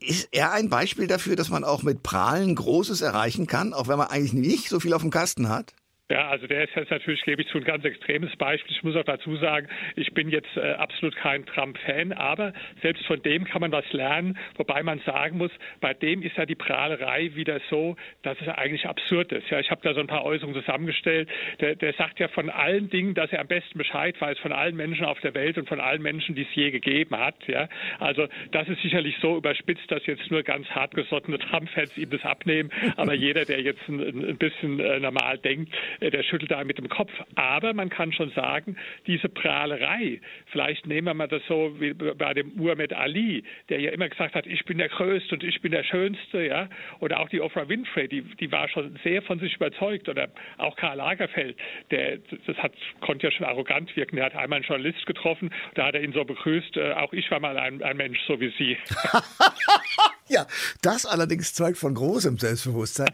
Ist 0.00 0.28
er 0.32 0.52
ein 0.52 0.68
Beispiel 0.68 1.06
dafür, 1.06 1.36
dass 1.36 1.50
man 1.50 1.62
auch 1.62 1.84
mit 1.84 2.02
Prahlen 2.02 2.56
Großes 2.56 3.00
erreichen 3.00 3.46
kann, 3.46 3.72
auch 3.72 3.86
wenn 3.86 3.98
man 3.98 4.08
eigentlich 4.08 4.32
nicht 4.32 4.68
so 4.68 4.80
viel 4.80 4.94
auf 4.94 5.02
dem 5.02 5.10
Kasten 5.10 5.48
hat? 5.48 5.72
Ja, 6.10 6.28
also 6.28 6.46
der 6.46 6.64
ist 6.64 6.74
jetzt 6.74 6.90
natürlich, 6.90 7.22
gebe 7.22 7.40
ich 7.40 7.48
zu, 7.48 7.58
ein 7.58 7.64
ganz 7.64 7.84
extremes 7.84 8.34
Beispiel. 8.36 8.76
Ich 8.76 8.82
muss 8.82 8.96
auch 8.96 9.04
dazu 9.04 9.34
sagen, 9.36 9.68
ich 9.96 10.12
bin 10.12 10.28
jetzt 10.28 10.54
äh, 10.56 10.72
absolut 10.72 11.16
kein 11.16 11.46
Trump-Fan, 11.46 12.12
aber 12.12 12.52
selbst 12.82 13.06
von 13.06 13.22
dem 13.22 13.44
kann 13.44 13.62
man 13.62 13.72
was 13.72 13.90
lernen, 13.92 14.36
wobei 14.56 14.82
man 14.82 14.98
sagen 15.06 15.38
muss, 15.38 15.50
bei 15.80 15.94
dem 15.94 16.22
ist 16.22 16.36
ja 16.36 16.44
die 16.44 16.54
Prahlerei 16.54 17.34
wieder 17.34 17.60
so, 17.70 17.96
dass 18.22 18.36
es 18.42 18.48
eigentlich 18.48 18.86
absurd 18.86 19.32
ist. 19.32 19.48
Ja, 19.48 19.60
ich 19.60 19.70
habe 19.70 19.80
da 19.82 19.94
so 19.94 20.00
ein 20.00 20.06
paar 20.06 20.24
Äußerungen 20.24 20.60
zusammengestellt. 20.60 21.30
Der, 21.60 21.76
der 21.76 21.94
sagt 21.94 22.18
ja 22.20 22.28
von 22.28 22.50
allen 22.50 22.90
Dingen, 22.90 23.14
dass 23.14 23.32
er 23.32 23.40
am 23.40 23.48
besten 23.48 23.78
Bescheid 23.78 24.20
weiß, 24.20 24.38
von 24.40 24.52
allen 24.52 24.76
Menschen 24.76 25.06
auf 25.06 25.20
der 25.20 25.34
Welt 25.34 25.56
und 25.56 25.66
von 25.66 25.80
allen 25.80 26.02
Menschen, 26.02 26.34
die 26.34 26.42
es 26.42 26.54
je 26.54 26.70
gegeben 26.70 27.16
hat. 27.16 27.36
Ja, 27.46 27.68
also 28.00 28.26
das 28.50 28.68
ist 28.68 28.82
sicherlich 28.82 29.16
so 29.22 29.38
überspitzt, 29.38 29.90
dass 29.90 30.04
jetzt 30.04 30.30
nur 30.30 30.42
ganz 30.42 30.68
hartgesottene 30.68 31.38
Trump-Fans 31.38 31.96
ihm 31.96 32.10
das 32.10 32.24
abnehmen, 32.24 32.70
aber 32.96 33.14
jeder, 33.14 33.46
der 33.46 33.62
jetzt 33.62 33.88
ein, 33.88 34.00
ein 34.00 34.36
bisschen 34.36 34.78
äh, 34.80 35.00
normal 35.00 35.38
denkt, 35.38 35.72
der 36.00 36.22
schüttelt 36.22 36.50
da 36.50 36.62
mit 36.64 36.78
dem 36.78 36.88
Kopf. 36.88 37.10
Aber 37.34 37.74
man 37.74 37.88
kann 37.88 38.12
schon 38.12 38.30
sagen, 38.30 38.76
diese 39.06 39.28
Prahlerei, 39.28 40.20
vielleicht 40.46 40.86
nehmen 40.86 41.06
wir 41.06 41.14
mal 41.14 41.28
das 41.28 41.42
so 41.48 41.74
wie 41.80 41.92
bei 41.94 42.34
dem 42.34 42.52
Muhammad 42.56 42.92
Ali, 42.92 43.44
der 43.68 43.80
ja 43.80 43.90
immer 43.90 44.08
gesagt 44.08 44.34
hat, 44.34 44.46
ich 44.46 44.64
bin 44.64 44.78
der 44.78 44.88
Größte 44.88 45.34
und 45.34 45.44
ich 45.44 45.60
bin 45.60 45.72
der 45.72 45.84
Schönste, 45.84 46.46
ja, 46.46 46.68
oder 47.00 47.20
auch 47.20 47.28
die 47.28 47.40
Oprah 47.40 47.68
Winfrey, 47.68 48.08
die, 48.08 48.22
die 48.22 48.50
war 48.52 48.68
schon 48.68 48.98
sehr 49.02 49.22
von 49.22 49.38
sich 49.38 49.56
überzeugt, 49.56 50.08
oder 50.08 50.28
auch 50.58 50.76
Karl 50.76 50.96
Lagerfeld, 50.96 51.56
der, 51.90 52.18
das 52.46 52.56
hat, 52.58 52.72
konnte 53.00 53.26
ja 53.26 53.32
schon 53.32 53.46
arrogant 53.46 53.94
wirken, 53.96 54.16
der 54.16 54.26
hat 54.26 54.36
einmal 54.36 54.56
einen 54.56 54.66
Journalist 54.66 55.04
getroffen, 55.06 55.50
da 55.74 55.86
hat 55.86 55.94
er 55.94 56.02
ihn 56.02 56.12
so 56.12 56.24
begrüßt, 56.24 56.76
äh, 56.76 56.92
auch 56.92 57.12
ich 57.12 57.30
war 57.30 57.40
mal 57.40 57.56
ein, 57.58 57.82
ein 57.82 57.96
Mensch, 57.96 58.20
so 58.26 58.40
wie 58.40 58.52
Sie. 58.58 58.76
Ja, 60.32 60.46
das 60.80 61.04
allerdings 61.04 61.52
zeugt 61.52 61.76
von 61.76 61.92
großem 61.92 62.38
Selbstbewusstsein. 62.38 63.10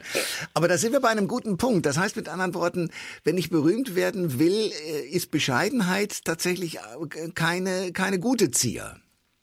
Aber 0.53 0.69
da 0.69 0.77
sind 0.77 0.93
wir 0.93 1.01
bei 1.01 1.09
einem 1.09 1.27
guten 1.27 1.57
Punkt. 1.57 1.85
Das 1.85 1.97
heißt 1.97 2.15
mit 2.15 2.29
anderen 2.29 2.53
Worten, 2.53 2.91
wenn 3.25 3.37
ich 3.37 3.49
berühmt 3.49 3.93
werden 3.93 4.39
will, 4.39 4.71
äh, 4.87 5.01
ist 5.01 5.29
Bescheidenheit 5.29 6.23
tatsächlich 6.23 6.77
äh, 6.77 7.29
keine, 7.35 7.91
keine 7.91 8.19
gute 8.19 8.51
Zier. 8.51 8.95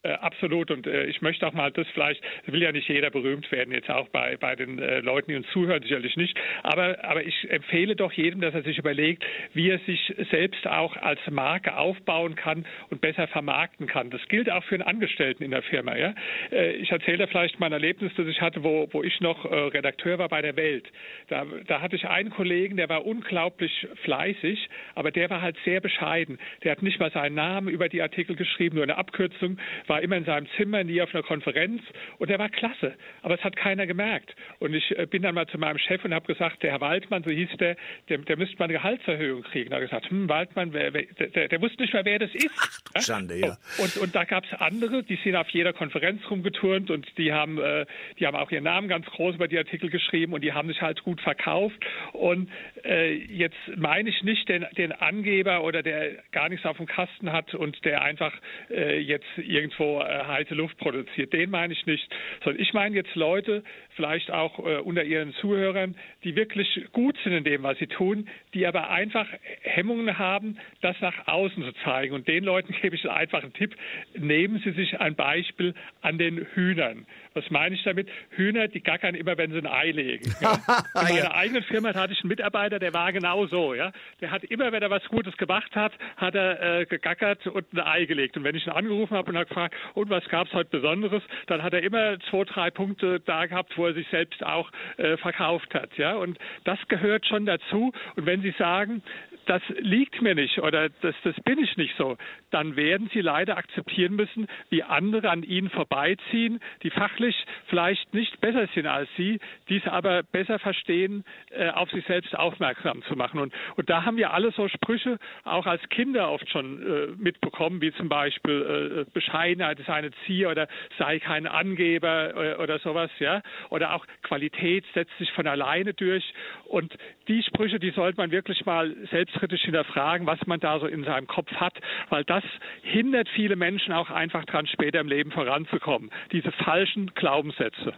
Äh, 0.06 0.12
absolut. 0.20 0.70
Und 0.70 0.86
äh, 0.86 1.04
ich 1.06 1.20
möchte 1.20 1.46
auch 1.46 1.52
mal 1.52 1.72
das 1.72 1.86
vielleicht, 1.92 2.22
will 2.46 2.62
ja 2.62 2.70
nicht 2.70 2.88
jeder 2.88 3.10
berühmt 3.10 3.50
werden, 3.50 3.72
jetzt 3.72 3.90
auch 3.90 4.08
bei, 4.08 4.36
bei 4.36 4.54
den 4.54 4.78
äh, 4.78 5.00
Leuten, 5.00 5.32
die 5.32 5.36
uns 5.36 5.48
zuhören, 5.48 5.82
sicherlich 5.82 6.16
nicht. 6.16 6.38
Aber, 6.62 7.04
aber 7.04 7.24
ich 7.24 7.50
empfehle 7.50 7.96
doch 7.96 8.12
jedem, 8.12 8.40
dass 8.40 8.54
er 8.54 8.62
sich 8.62 8.78
überlegt, 8.78 9.24
wie 9.54 9.68
er 9.68 9.80
sich 9.80 10.14
selbst 10.30 10.66
auch 10.66 10.96
als 10.96 11.18
Marke 11.28 11.76
aufbauen 11.76 12.36
kann 12.36 12.66
und 12.90 13.00
besser 13.00 13.26
vermarkten 13.26 13.88
kann. 13.88 14.10
Das 14.10 14.20
gilt 14.28 14.50
auch 14.50 14.62
für 14.64 14.76
einen 14.76 14.84
Angestellten 14.84 15.42
in 15.42 15.50
der 15.50 15.62
Firma. 15.62 15.96
Ja? 15.96 16.14
Äh, 16.52 16.72
ich 16.76 16.90
erzähle 16.92 17.18
da 17.18 17.26
vielleicht 17.26 17.58
mein 17.58 17.72
Erlebnis, 17.72 18.12
das 18.16 18.28
ich 18.28 18.40
hatte, 18.40 18.62
wo, 18.62 18.88
wo 18.92 19.02
ich 19.02 19.20
noch 19.20 19.44
äh, 19.44 19.54
Redakteur 19.54 20.18
war 20.18 20.28
bei 20.28 20.42
der 20.42 20.56
Welt. 20.56 20.84
Da, 21.28 21.44
da 21.66 21.80
hatte 21.80 21.96
ich 21.96 22.06
einen 22.06 22.30
Kollegen, 22.30 22.76
der 22.76 22.88
war 22.88 23.04
unglaublich 23.04 23.88
fleißig, 24.04 24.68
aber 24.94 25.10
der 25.10 25.30
war 25.30 25.42
halt 25.42 25.56
sehr 25.64 25.80
bescheiden. 25.80 26.38
Der 26.62 26.72
hat 26.72 26.82
nicht 26.82 27.00
mal 27.00 27.10
seinen 27.10 27.34
Namen 27.34 27.68
über 27.68 27.88
die 27.88 28.02
Artikel 28.02 28.36
geschrieben, 28.36 28.76
nur 28.76 28.84
eine 28.84 28.98
Abkürzung, 28.98 29.58
war 29.88 29.95
war 29.96 30.02
immer 30.02 30.16
in 30.16 30.26
seinem 30.26 30.46
Zimmer, 30.58 30.84
nie 30.84 31.00
auf 31.00 31.14
einer 31.14 31.22
Konferenz 31.22 31.80
und 32.18 32.30
er 32.30 32.38
war 32.38 32.50
klasse, 32.50 32.94
aber 33.22 33.34
es 33.34 33.42
hat 33.42 33.56
keiner 33.56 33.86
gemerkt. 33.86 34.36
Und 34.58 34.74
ich 34.74 34.96
äh, 34.98 35.06
bin 35.06 35.22
dann 35.22 35.34
mal 35.34 35.46
zu 35.46 35.56
meinem 35.56 35.78
Chef 35.78 36.04
und 36.04 36.12
habe 36.12 36.26
gesagt, 36.26 36.62
der 36.62 36.72
Herr 36.72 36.82
Waldmann, 36.82 37.22
so 37.22 37.30
hieß 37.30 37.48
der, 37.58 37.76
der, 38.10 38.18
der 38.18 38.36
müsste 38.36 38.58
mal 38.58 38.64
eine 38.64 38.74
Gehaltserhöhung 38.74 39.42
kriegen. 39.44 39.70
Da 39.70 39.76
hat 39.76 39.82
er 39.82 39.86
gesagt, 39.86 40.10
hm, 40.10 40.28
Waldmann, 40.28 40.74
wer, 40.74 40.92
wer, 40.92 41.04
der, 41.04 41.48
der, 41.48 41.62
wusste 41.62 41.80
nicht 41.80 41.94
mehr, 41.94 42.04
wer 42.04 42.18
das 42.18 42.34
ist. 42.34 42.50
Ach, 42.94 43.00
Schande, 43.00 43.38
ja. 43.38 43.56
Und, 43.78 43.96
und 43.96 44.14
da 44.14 44.24
gab 44.24 44.44
es 44.44 44.52
andere, 44.60 45.02
die 45.02 45.18
sind 45.24 45.34
auf 45.34 45.48
jeder 45.48 45.72
Konferenz 45.72 46.20
rumgeturnt 46.30 46.90
und 46.90 47.06
die 47.16 47.32
haben, 47.32 47.58
äh, 47.58 47.86
die 48.18 48.26
haben 48.26 48.36
auch 48.36 48.50
ihren 48.50 48.64
Namen 48.64 48.88
ganz 48.88 49.06
groß 49.06 49.36
über 49.36 49.48
die 49.48 49.56
Artikel 49.56 49.88
geschrieben 49.88 50.34
und 50.34 50.44
die 50.44 50.52
haben 50.52 50.68
sich 50.68 50.82
halt 50.82 51.02
gut 51.04 51.22
verkauft. 51.22 51.82
Und 52.12 52.50
äh, 52.84 53.14
jetzt 53.14 53.56
meine 53.76 54.10
ich 54.10 54.22
nicht 54.22 54.46
den, 54.50 54.66
den 54.76 54.92
Angeber 54.92 55.64
oder 55.64 55.82
der 55.82 56.22
gar 56.32 56.50
nichts 56.50 56.66
auf 56.66 56.76
dem 56.76 56.86
Kasten 56.86 57.32
hat 57.32 57.54
und 57.54 57.82
der 57.86 58.02
einfach 58.02 58.34
äh, 58.70 58.98
jetzt 58.98 59.26
irgendwo 59.38 59.85
so 59.86 60.00
äh, 60.00 60.24
heiße 60.24 60.54
Luft 60.54 60.76
produziert. 60.78 61.32
Den 61.32 61.50
meine 61.50 61.72
ich 61.72 61.86
nicht, 61.86 62.08
sondern 62.44 62.62
ich 62.62 62.72
meine 62.72 62.96
jetzt 62.96 63.14
Leute, 63.14 63.62
vielleicht 63.94 64.30
auch 64.30 64.58
äh, 64.58 64.78
unter 64.78 65.04
ihren 65.04 65.32
Zuhörern, 65.34 65.94
die 66.24 66.34
wirklich 66.36 66.68
gut 66.92 67.16
sind 67.22 67.32
in 67.32 67.44
dem, 67.44 67.62
was 67.62 67.78
sie 67.78 67.86
tun, 67.86 68.28
die 68.54 68.66
aber 68.66 68.90
einfach 68.90 69.26
Hemmungen 69.62 70.18
haben, 70.18 70.58
das 70.82 70.96
nach 71.00 71.26
außen 71.26 71.62
zu 71.62 71.72
zeigen. 71.84 72.14
Und 72.14 72.28
den 72.28 72.44
Leuten 72.44 72.74
gebe 72.82 72.96
ich 72.96 73.08
einfach 73.08 73.42
einen 73.42 73.52
Tipp, 73.52 73.74
nehmen 74.14 74.60
Sie 74.64 74.72
sich 74.72 75.00
ein 75.00 75.14
Beispiel 75.14 75.74
an 76.02 76.18
den 76.18 76.46
Hühnern. 76.54 77.06
Was 77.34 77.48
meine 77.50 77.74
ich 77.74 77.82
damit? 77.82 78.08
Hühner, 78.30 78.68
die 78.68 78.80
gackern 78.80 79.14
immer, 79.14 79.36
wenn 79.36 79.52
sie 79.52 79.58
ein 79.58 79.66
Ei 79.66 79.90
legen. 79.90 80.34
Ja. 80.40 80.54
In 80.94 81.02
meiner 81.02 81.18
ja. 81.18 81.34
eigenen 81.34 81.62
Firma 81.64 81.94
hatte 81.94 82.12
ich 82.12 82.20
einen 82.22 82.28
Mitarbeiter, 82.28 82.78
der 82.78 82.94
war 82.94 83.12
genau 83.12 83.46
so. 83.46 83.74
Ja. 83.74 83.92
Der 84.20 84.30
hat 84.30 84.44
immer, 84.44 84.72
wenn 84.72 84.82
er 84.82 84.90
was 84.90 85.04
Gutes 85.04 85.36
gemacht 85.36 85.74
hat, 85.76 85.92
hat 86.16 86.34
er 86.34 86.80
äh, 86.80 86.86
gegackert 86.86 87.46
und 87.46 87.66
ein 87.72 87.80
Ei 87.80 88.04
gelegt. 88.06 88.36
Und 88.36 88.44
wenn 88.44 88.54
ich 88.54 88.66
ihn 88.66 88.72
angerufen 88.72 89.16
habe 89.16 89.30
und 89.30 89.36
habe 89.36 89.46
gefragt, 89.46 89.75
und 89.94 90.10
was 90.10 90.28
gab 90.28 90.46
es 90.46 90.52
heute 90.52 90.70
Besonderes, 90.70 91.22
dann 91.46 91.62
hat 91.62 91.72
er 91.72 91.82
immer 91.82 92.18
zwei, 92.30 92.44
drei 92.44 92.70
Punkte 92.70 93.20
da 93.20 93.46
gehabt, 93.46 93.76
wo 93.76 93.86
er 93.86 93.94
sich 93.94 94.08
selbst 94.08 94.44
auch 94.44 94.70
äh, 94.96 95.16
verkauft 95.16 95.74
hat. 95.74 95.96
Ja. 95.96 96.14
Und 96.14 96.38
das 96.64 96.78
gehört 96.88 97.26
schon 97.26 97.46
dazu. 97.46 97.92
Und 98.16 98.26
wenn 98.26 98.42
Sie 98.42 98.54
sagen, 98.58 99.02
das 99.46 99.62
liegt 99.78 100.20
mir 100.20 100.34
nicht 100.34 100.58
oder 100.58 100.88
das, 100.88 101.14
das 101.22 101.34
bin 101.44 101.58
ich 101.58 101.76
nicht 101.76 101.94
so, 101.96 102.16
dann 102.50 102.76
werden 102.76 103.10
sie 103.12 103.20
leider 103.20 103.56
akzeptieren 103.56 104.14
müssen, 104.16 104.46
wie 104.70 104.82
andere 104.82 105.30
an 105.30 105.42
ihnen 105.42 105.70
vorbeiziehen, 105.70 106.60
die 106.82 106.90
fachlich 106.90 107.36
vielleicht 107.68 108.12
nicht 108.12 108.40
besser 108.40 108.68
sind 108.74 108.86
als 108.86 109.08
sie, 109.16 109.38
dies 109.68 109.86
aber 109.86 110.22
besser 110.22 110.58
verstehen, 110.58 111.24
äh, 111.50 111.70
auf 111.70 111.90
sich 111.90 112.04
selbst 112.06 112.36
aufmerksam 112.36 113.02
zu 113.04 113.16
machen. 113.16 113.40
Und, 113.40 113.54
und 113.76 113.88
da 113.88 114.04
haben 114.04 114.16
wir 114.16 114.32
alle 114.32 114.50
so 114.52 114.68
Sprüche 114.68 115.18
auch 115.44 115.66
als 115.66 115.82
Kinder 115.88 116.30
oft 116.30 116.48
schon 116.50 116.82
äh, 116.82 117.06
mitbekommen, 117.16 117.80
wie 117.80 117.92
zum 117.92 118.08
Beispiel 118.08 119.06
äh, 119.06 119.10
Bescheidenheit 119.12 119.78
ist 119.80 119.88
eine 119.88 120.10
Zier 120.26 120.50
oder 120.50 120.68
sei 120.98 121.18
kein 121.18 121.46
Angeber 121.46 122.34
äh, 122.34 122.62
oder 122.62 122.78
sowas, 122.80 123.10
ja. 123.18 123.42
Oder 123.70 123.94
auch 123.94 124.06
Qualität 124.22 124.84
setzt 124.94 125.16
sich 125.18 125.30
von 125.32 125.46
alleine 125.46 125.94
durch. 125.94 126.24
Und 126.64 126.94
die 127.28 127.42
Sprüche, 127.42 127.78
die 127.78 127.90
sollte 127.90 128.18
man 128.18 128.30
wirklich 128.30 128.64
mal 128.66 128.94
selbstkritisch 129.36 129.62
hinterfragen, 129.62 130.26
was 130.26 130.38
man 130.46 130.60
da 130.60 130.78
so 130.80 130.86
in 130.86 131.04
seinem 131.04 131.26
Kopf 131.26 131.50
hat, 131.52 131.74
weil 132.10 132.24
das 132.24 132.44
hindert 132.82 133.28
viele 133.34 133.56
Menschen 133.56 133.92
auch 133.92 134.10
einfach 134.10 134.44
dran, 134.44 134.66
später 134.66 135.00
im 135.00 135.08
Leben 135.08 135.30
voranzukommen. 135.30 136.10
Diese 136.32 136.52
falschen 136.52 137.12
Glaubenssätze. 137.14 137.94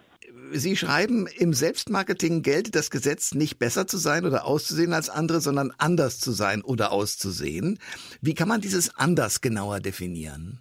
Sie 0.52 0.76
schreiben, 0.76 1.26
im 1.38 1.52
Selbstmarketing 1.52 2.42
gelte 2.42 2.70
das 2.70 2.90
Gesetz 2.90 3.34
nicht 3.34 3.58
besser 3.58 3.86
zu 3.86 3.98
sein 3.98 4.24
oder 4.24 4.44
auszusehen 4.44 4.92
als 4.92 5.10
andere, 5.10 5.40
sondern 5.40 5.72
anders 5.78 6.20
zu 6.20 6.32
sein 6.32 6.62
oder 6.62 6.92
auszusehen. 6.92 7.78
Wie 8.20 8.34
kann 8.34 8.48
man 8.48 8.60
dieses 8.60 8.94
anders 8.96 9.40
genauer 9.40 9.80
definieren? 9.80 10.60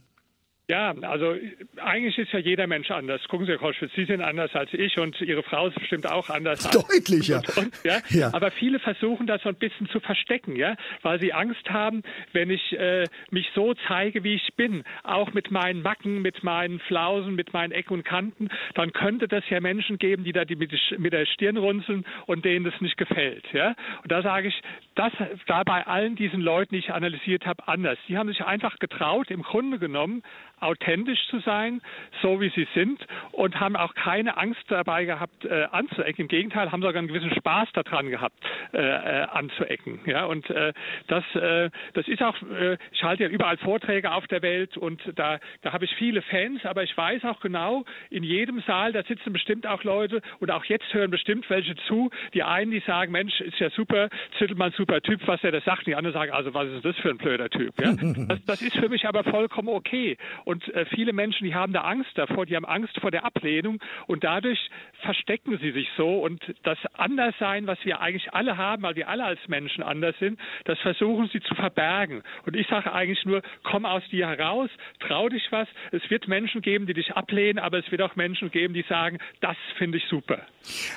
Ja, 0.70 0.94
also 1.04 1.34
eigentlich 1.78 2.18
ist 2.18 2.34
ja 2.34 2.40
jeder 2.40 2.68
Mensch 2.68 2.92
anders. 2.92 3.22
Gucken 3.30 3.46
Sie, 3.46 3.54
Herr 3.54 3.58
Koschwitz, 3.58 3.94
Sie 3.96 4.04
sind 4.04 4.20
anders 4.20 4.54
als 4.54 4.74
ich 4.74 5.00
und 5.00 5.20
Ihre 5.22 5.42
Frau 5.42 5.68
ist 5.68 5.80
bestimmt 5.80 6.12
auch 6.12 6.30
anders. 6.30 6.70
Deutlicher. 6.70 7.38
Als 7.38 7.58
und, 7.58 7.74
ja? 7.86 8.00
ja? 8.10 8.34
Aber 8.34 8.52
viele 8.52 8.80
versuchen 8.80 9.28
das 9.28 9.42
so 9.44 9.50
ein 9.50 9.56
bisschen 9.56 9.88
zu 9.88 10.02
verstecken, 10.02 10.58
ja, 10.58 10.76
weil 11.04 11.22
sie 11.22 11.32
Angst 11.32 11.70
haben, 11.70 12.04
wenn 12.34 12.50
ich 12.50 12.78
äh, 12.78 13.06
mich 13.32 13.50
so 13.56 13.76
zeige, 13.88 14.26
wie 14.26 14.36
ich 14.36 14.56
bin, 14.58 14.84
auch 15.04 15.32
mit 15.34 15.52
meinen 15.52 15.82
Macken, 15.82 16.22
mit 16.22 16.44
meinen 16.44 16.82
Flausen, 16.82 17.36
mit 17.36 17.54
meinen 17.54 17.72
Ecken 17.72 17.94
und 17.94 18.04
Kanten, 18.04 18.50
dann 18.76 18.92
könnte 18.92 19.30
das 19.30 19.46
ja 19.50 19.62
Menschen 19.62 19.98
geben, 19.98 20.26
die 20.26 20.34
da 20.34 20.44
die 20.44 20.58
mit, 20.58 20.74
mit 20.98 21.14
der 21.14 21.28
Stirn 21.28 21.56
runzeln 21.56 22.06
und 22.26 22.44
denen 22.44 22.66
das 22.66 22.74
nicht 22.82 22.98
gefällt, 22.98 23.46
ja. 23.54 23.74
Und 24.04 24.12
da 24.12 24.22
sage 24.22 24.50
ich, 24.50 24.62
das 24.96 25.14
da 25.46 25.64
bei 25.64 25.88
allen 25.88 26.18
diesen 26.18 26.42
Leuten, 26.42 26.76
die 26.76 26.80
ich 26.80 26.92
analysiert 26.92 27.46
habe, 27.46 27.66
anders. 27.70 27.98
Die 28.10 28.18
haben 28.18 28.28
sich 28.28 28.44
einfach 28.44 28.80
getraut, 28.80 29.32
im 29.32 29.44
Grunde 29.44 29.80
genommen 29.80 30.24
authentisch 30.60 31.20
zu 31.30 31.40
sein, 31.40 31.82
so 32.22 32.42
wie 32.42 32.50
sie 32.50 32.68
sind 32.74 33.06
und 33.32 33.60
haben 33.60 33.76
auch 33.76 33.94
keine 33.94 34.38
Angst 34.38 34.64
dabei 34.70 35.06
gehabt, 35.06 35.46
äh, 35.46 35.68
anzuecken. 35.72 36.24
Im 36.24 36.28
Gegenteil, 36.28 36.72
haben 36.72 36.82
sogar 36.82 36.98
einen 36.98 37.08
gewissen 37.08 37.34
Spaß 37.36 37.70
daran 37.74 38.10
gehabt, 38.10 38.38
äh, 38.74 38.80
äh, 38.80 39.24
anzuecken. 39.32 40.00
Ja, 40.06 40.26
und 40.26 40.50
äh, 40.50 40.74
das, 41.08 41.24
äh, 41.36 41.70
das 41.94 42.08
ist 42.08 42.22
auch, 42.22 42.36
äh, 42.42 42.78
ich 42.92 43.04
halte 43.04 43.24
ja 43.24 43.30
überall 43.30 43.58
Vorträge 43.58 44.12
auf 44.12 44.28
der 44.28 44.42
Welt 44.42 44.78
und 44.78 45.02
da, 45.16 45.40
da 45.62 45.74
habe 45.74 45.86
ich 45.86 45.94
viele 45.96 46.22
Fans, 46.24 46.66
aber 46.66 46.84
ich 46.84 46.96
weiß 46.98 47.24
auch 47.26 47.40
genau, 47.40 47.86
in 48.10 48.24
jedem 48.24 48.62
Saal, 48.62 48.94
da 48.94 49.04
sitzen 49.04 49.34
bestimmt 49.34 49.68
auch 49.68 49.84
Leute 49.84 50.22
und 50.40 50.52
auch 50.52 50.66
jetzt 50.66 50.94
hören 50.94 51.12
bestimmt 51.12 51.50
welche 51.50 51.76
zu. 51.88 52.10
Die 52.34 52.44
einen, 52.44 52.72
die 52.72 52.80
sagen, 52.82 53.12
Mensch, 53.12 53.40
ist 53.42 53.60
ja 53.60 53.70
super, 53.70 54.10
Zittelmann, 54.38 54.72
super 54.76 55.02
Typ, 55.02 55.22
was 55.28 55.44
er 55.44 55.52
da 55.52 55.62
sagt. 55.62 55.88
Die 55.88 55.96
anderen 55.96 56.14
sagen, 56.14 56.32
also 56.32 56.54
was 56.54 56.68
ist 56.70 56.86
das 56.86 56.96
für 56.98 57.10
ein 57.10 57.18
blöder 57.18 57.50
Typ? 57.50 57.74
Ja? 57.80 57.96
Das, 58.28 58.44
das 58.46 58.62
ist 58.62 58.76
für 58.76 58.90
mich 58.90 59.06
aber 59.06 59.24
vollkommen 59.24 59.70
okay. 59.70 60.18
Und 60.48 60.66
äh, 60.74 60.86
viele 60.86 61.12
Menschen, 61.12 61.44
die 61.44 61.54
haben 61.54 61.74
da 61.74 61.82
Angst 61.82 62.12
davor, 62.16 62.46
die 62.46 62.56
haben 62.56 62.64
Angst 62.64 62.98
vor 63.02 63.12
der 63.12 63.26
Ablehnung 63.26 63.80
und 64.06 64.24
dadurch 64.24 64.70
verstecken 65.02 65.60
sie 65.62 65.74
sich 65.74 65.90
so. 65.98 66.24
Und 66.24 66.42
das 66.64 66.78
Anderssein, 66.94 67.68
was 67.68 67.78
wir 67.84 68.00
eigentlich 68.00 68.34
alle 68.34 68.56
haben, 68.56 68.84
weil 68.84 68.96
wir 68.96 69.10
alle 69.10 69.26
als 69.26 69.42
Menschen 69.50 69.84
anders 69.84 70.16
sind, 70.20 70.40
das 70.64 70.80
versuchen 70.80 71.30
sie 71.34 71.42
zu 71.42 71.54
verbergen. 71.54 72.24
Und 72.46 72.56
ich 72.56 72.66
sage 72.68 72.94
eigentlich 72.94 73.26
nur, 73.26 73.42
komm 73.64 73.86
aus 73.86 74.04
dir 74.10 74.26
heraus, 74.26 74.70
trau 75.02 75.28
dich 75.28 75.44
was. 75.52 75.68
Es 75.92 76.10
wird 76.10 76.30
Menschen 76.30 76.62
geben, 76.62 76.88
die 76.88 76.94
dich 76.94 77.12
ablehnen, 77.12 77.60
aber 77.60 77.80
es 77.80 77.92
wird 77.92 78.02
auch 78.02 78.16
Menschen 78.16 78.50
geben, 78.50 78.74
die 78.74 78.86
sagen, 78.88 79.18
das 79.42 79.58
finde 79.78 79.98
ich 79.98 80.06
super. 80.06 80.40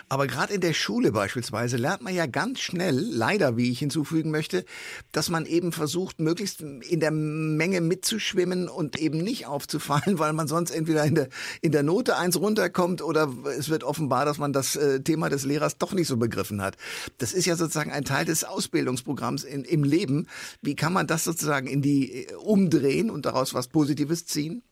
Aber 0.08 0.28
gerade 0.28 0.54
in 0.54 0.60
der 0.60 0.74
Schule 0.74 1.10
beispielsweise 1.10 1.76
lernt 1.76 2.02
man 2.02 2.14
ja 2.14 2.26
ganz 2.26 2.60
schnell, 2.60 2.94
leider, 2.94 3.56
wie 3.56 3.72
ich 3.72 3.80
hinzufügen 3.80 4.30
möchte, 4.30 4.64
dass 5.10 5.28
man 5.28 5.44
eben 5.44 5.72
versucht, 5.72 6.20
möglichst 6.20 6.60
in 6.60 7.00
der 7.00 7.10
Menge 7.10 7.80
mitzuschwimmen 7.80 8.68
und 8.68 8.96
eben 8.96 9.18
nicht 9.18 9.39
nicht 9.40 9.46
aufzufallen, 9.46 10.18
weil 10.18 10.32
man 10.32 10.48
sonst 10.48 10.70
entweder 10.70 11.04
in 11.04 11.14
der, 11.14 11.28
in 11.60 11.72
der 11.72 11.82
Note 11.82 12.16
eins 12.16 12.38
runterkommt 12.38 13.02
oder 13.02 13.32
es 13.58 13.68
wird 13.68 13.84
offenbar, 13.84 14.24
dass 14.24 14.38
man 14.38 14.52
das 14.52 14.76
äh, 14.76 15.00
Thema 15.00 15.28
des 15.28 15.44
Lehrers 15.44 15.78
doch 15.78 15.92
nicht 15.92 16.08
so 16.08 16.16
begriffen 16.16 16.62
hat. 16.62 16.76
Das 17.18 17.32
ist 17.32 17.46
ja 17.46 17.56
sozusagen 17.56 17.90
ein 17.90 18.04
Teil 18.04 18.24
des 18.24 18.44
Ausbildungsprogramms 18.44 19.44
in, 19.44 19.64
im 19.64 19.84
Leben. 19.84 20.26
Wie 20.62 20.76
kann 20.76 20.92
man 20.92 21.06
das 21.06 21.24
sozusagen 21.24 21.66
in 21.66 21.82
die 21.82 22.24
äh, 22.24 22.34
umdrehen 22.34 23.10
und 23.10 23.26
daraus 23.26 23.54
was 23.54 23.68
Positives 23.68 24.26
ziehen? 24.26 24.62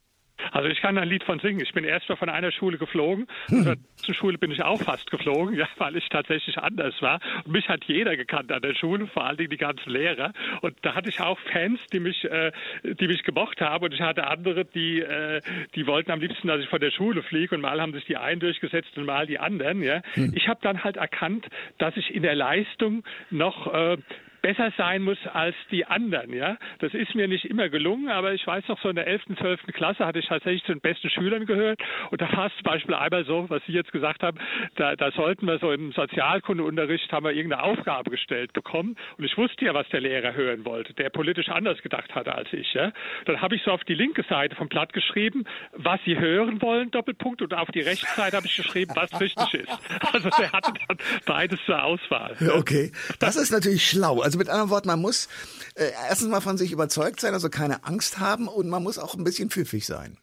Also 0.53 0.69
ich 0.69 0.81
kann 0.81 0.99
ein 0.99 1.09
Lied 1.09 1.25
von 1.25 1.39
singen. 1.41 1.61
Ich 1.61 1.73
bin 1.73 1.85
erst 1.85 2.09
mal 2.09 2.17
von 2.17 2.29
einer 2.29 2.53
Schule 2.53 2.79
geflogen. 2.79 3.27
Hm. 3.47 3.65
Zur 3.65 3.75
nächsten 3.75 4.15
Schule 4.15 4.39
bin 4.39 4.51
ich 4.51 4.63
auch 4.63 4.81
fast 4.81 5.11
geflogen, 5.11 5.55
ja, 5.59 5.69
weil 5.79 5.97
ich 5.97 6.09
tatsächlich 6.09 6.59
anders 6.59 7.01
war. 7.01 7.21
Und 7.45 7.53
mich 7.53 7.69
hat 7.69 7.85
jeder 7.85 8.17
gekannt 8.17 8.53
an 8.53 8.63
der 8.63 8.75
Schule, 8.75 9.07
vor 9.07 9.25
allen 9.25 9.37
Dingen 9.37 9.51
die 9.51 9.57
ganzen 9.57 9.91
Lehrer. 9.91 10.33
Und 10.63 10.77
da 10.83 10.95
hatte 10.95 11.09
ich 11.09 11.21
auch 11.21 11.39
Fans, 11.53 11.81
die 11.93 12.01
mich, 12.01 12.25
äh, 12.25 12.53
die 12.83 13.09
mich 13.09 13.23
gemocht 13.23 13.61
haben. 13.61 13.85
Und 13.85 13.95
ich 13.95 14.01
hatte 14.01 14.27
andere, 14.27 14.65
die, 14.65 15.01
äh, 15.01 15.41
die 15.75 15.87
wollten 15.87 16.11
am 16.11 16.21
liebsten, 16.21 16.49
dass 16.49 16.61
ich 16.61 16.69
von 16.69 16.81
der 16.81 16.91
Schule 16.91 17.23
fliege. 17.23 17.55
Und 17.55 17.61
mal 17.61 17.81
haben 17.81 17.93
sich 17.93 18.05
die 18.05 18.17
einen 18.17 18.41
durchgesetzt 18.41 18.97
und 18.97 19.05
mal 19.05 19.27
die 19.27 19.39
anderen. 19.39 19.83
Ja. 19.83 20.03
Hm. 20.15 20.33
Ich 20.35 20.49
habe 20.49 20.61
dann 20.63 20.85
halt 20.85 20.97
erkannt, 20.97 21.47
dass 21.79 21.97
ich 21.97 22.15
in 22.15 22.23
der 22.23 22.35
Leistung 22.35 23.05
noch 23.31 23.73
äh, 23.73 23.97
besser 24.43 24.73
sein 24.77 25.03
muss 25.03 25.19
als 25.33 25.55
die 25.71 25.85
anderen. 25.85 26.33
Ja, 26.33 26.57
das 26.81 26.95
ist 26.95 27.15
mir 27.15 27.29
nicht 27.29 27.45
immer 27.45 27.69
gelungen, 27.69 28.09
aber 28.09 28.33
ich 28.35 28.47
weiß 28.47 28.67
noch 28.69 28.81
so 28.83 28.89
in 28.89 28.97
der 28.97 29.07
11., 29.07 29.23
12. 29.39 29.61
Klasse 29.73 30.07
hatte 30.07 30.19
ich 30.19 30.27
tatsächlich 30.27 30.65
zu 30.65 30.73
den 30.73 30.81
besten 30.81 31.11
Schülern 31.11 31.47
gehört 31.47 31.81
und 32.11 32.21
da 32.21 32.31
war 32.33 32.47
es 32.47 32.53
zum 32.55 32.65
Beispiel 32.65 32.95
einmal 32.95 33.25
so, 33.25 33.49
was 33.49 33.63
Sie 33.67 33.73
jetzt 33.73 33.93
gesagt 33.93 34.23
haben, 34.23 34.39
da, 34.77 34.97
da 34.97 35.11
sollten 35.13 35.47
wir 35.47 35.59
so 35.59 35.73
im 35.73 35.93
Sozialkundeunterricht 35.93 37.11
haben 37.13 37.25
wir 37.25 37.33
irgendeine 37.33 37.63
Aufgabe 37.63 38.11
gestellt 38.11 38.53
bekommen 38.53 38.97
und 39.17 39.25
ich 39.25 39.37
wusste 39.37 39.65
ja, 39.65 39.75
was 39.75 39.89
der 39.89 40.01
Lehrer 40.01 40.35
hören 40.35 40.65
wollte, 40.65 40.95
der 40.95 41.11
politisch 41.11 41.49
anders 41.49 41.81
gedacht 41.83 42.15
hatte 42.15 42.35
als 42.35 42.53
ich. 42.53 42.73
Ja, 42.75 42.93
dann 43.27 43.41
habe 43.41 43.57
ich 43.57 43.63
so 43.63 43.71
auf 43.71 43.85
die 43.85 43.95
linke 43.95 44.25
Seite 44.29 44.55
vom 44.57 44.69
Blatt 44.69 44.93
geschrieben, 44.93 45.45
was 45.73 46.01
Sie 46.05 46.19
hören 46.19 46.61
wollen, 46.63 46.91
Doppelpunkt, 46.91 47.43
und 47.43 47.55
auf 47.55 47.71
die 47.71 47.81
rechte 47.81 48.07
Seite 48.15 48.37
habe 48.37 48.47
ich 48.47 48.57
geschrieben, 48.57 48.93
was 48.95 49.21
richtig 49.21 49.55
ist. 49.55 49.69
Also 50.13 50.31
der 50.39 50.53
hatte 50.53 50.73
dann 50.87 50.99
beides 51.27 51.59
zur 51.67 51.83
Auswahl. 51.83 52.37
Okay, 52.57 52.93
das 53.19 53.37
ist 53.37 53.51
natürlich 53.51 53.87
schlau. 53.87 54.21
Also 54.29 54.37
mit 54.37 54.51
anderen 54.51 54.69
Worten, 54.69 54.89
man 54.89 55.01
muss 55.01 55.27
äh, 55.75 55.91
erstens 56.07 56.29
mal 56.29 56.43
von 56.43 56.59
sich 56.59 56.71
überzeugt 56.71 57.19
sein, 57.19 57.33
also 57.33 57.49
keine 57.49 57.85
Angst 57.85 58.19
haben 58.19 58.47
und 58.47 58.69
man 58.69 58.83
muss 58.83 58.99
auch 58.99 59.15
ein 59.15 59.25
bisschen 59.25 59.49
pfiffig 59.49 59.87
sein. 59.87 60.19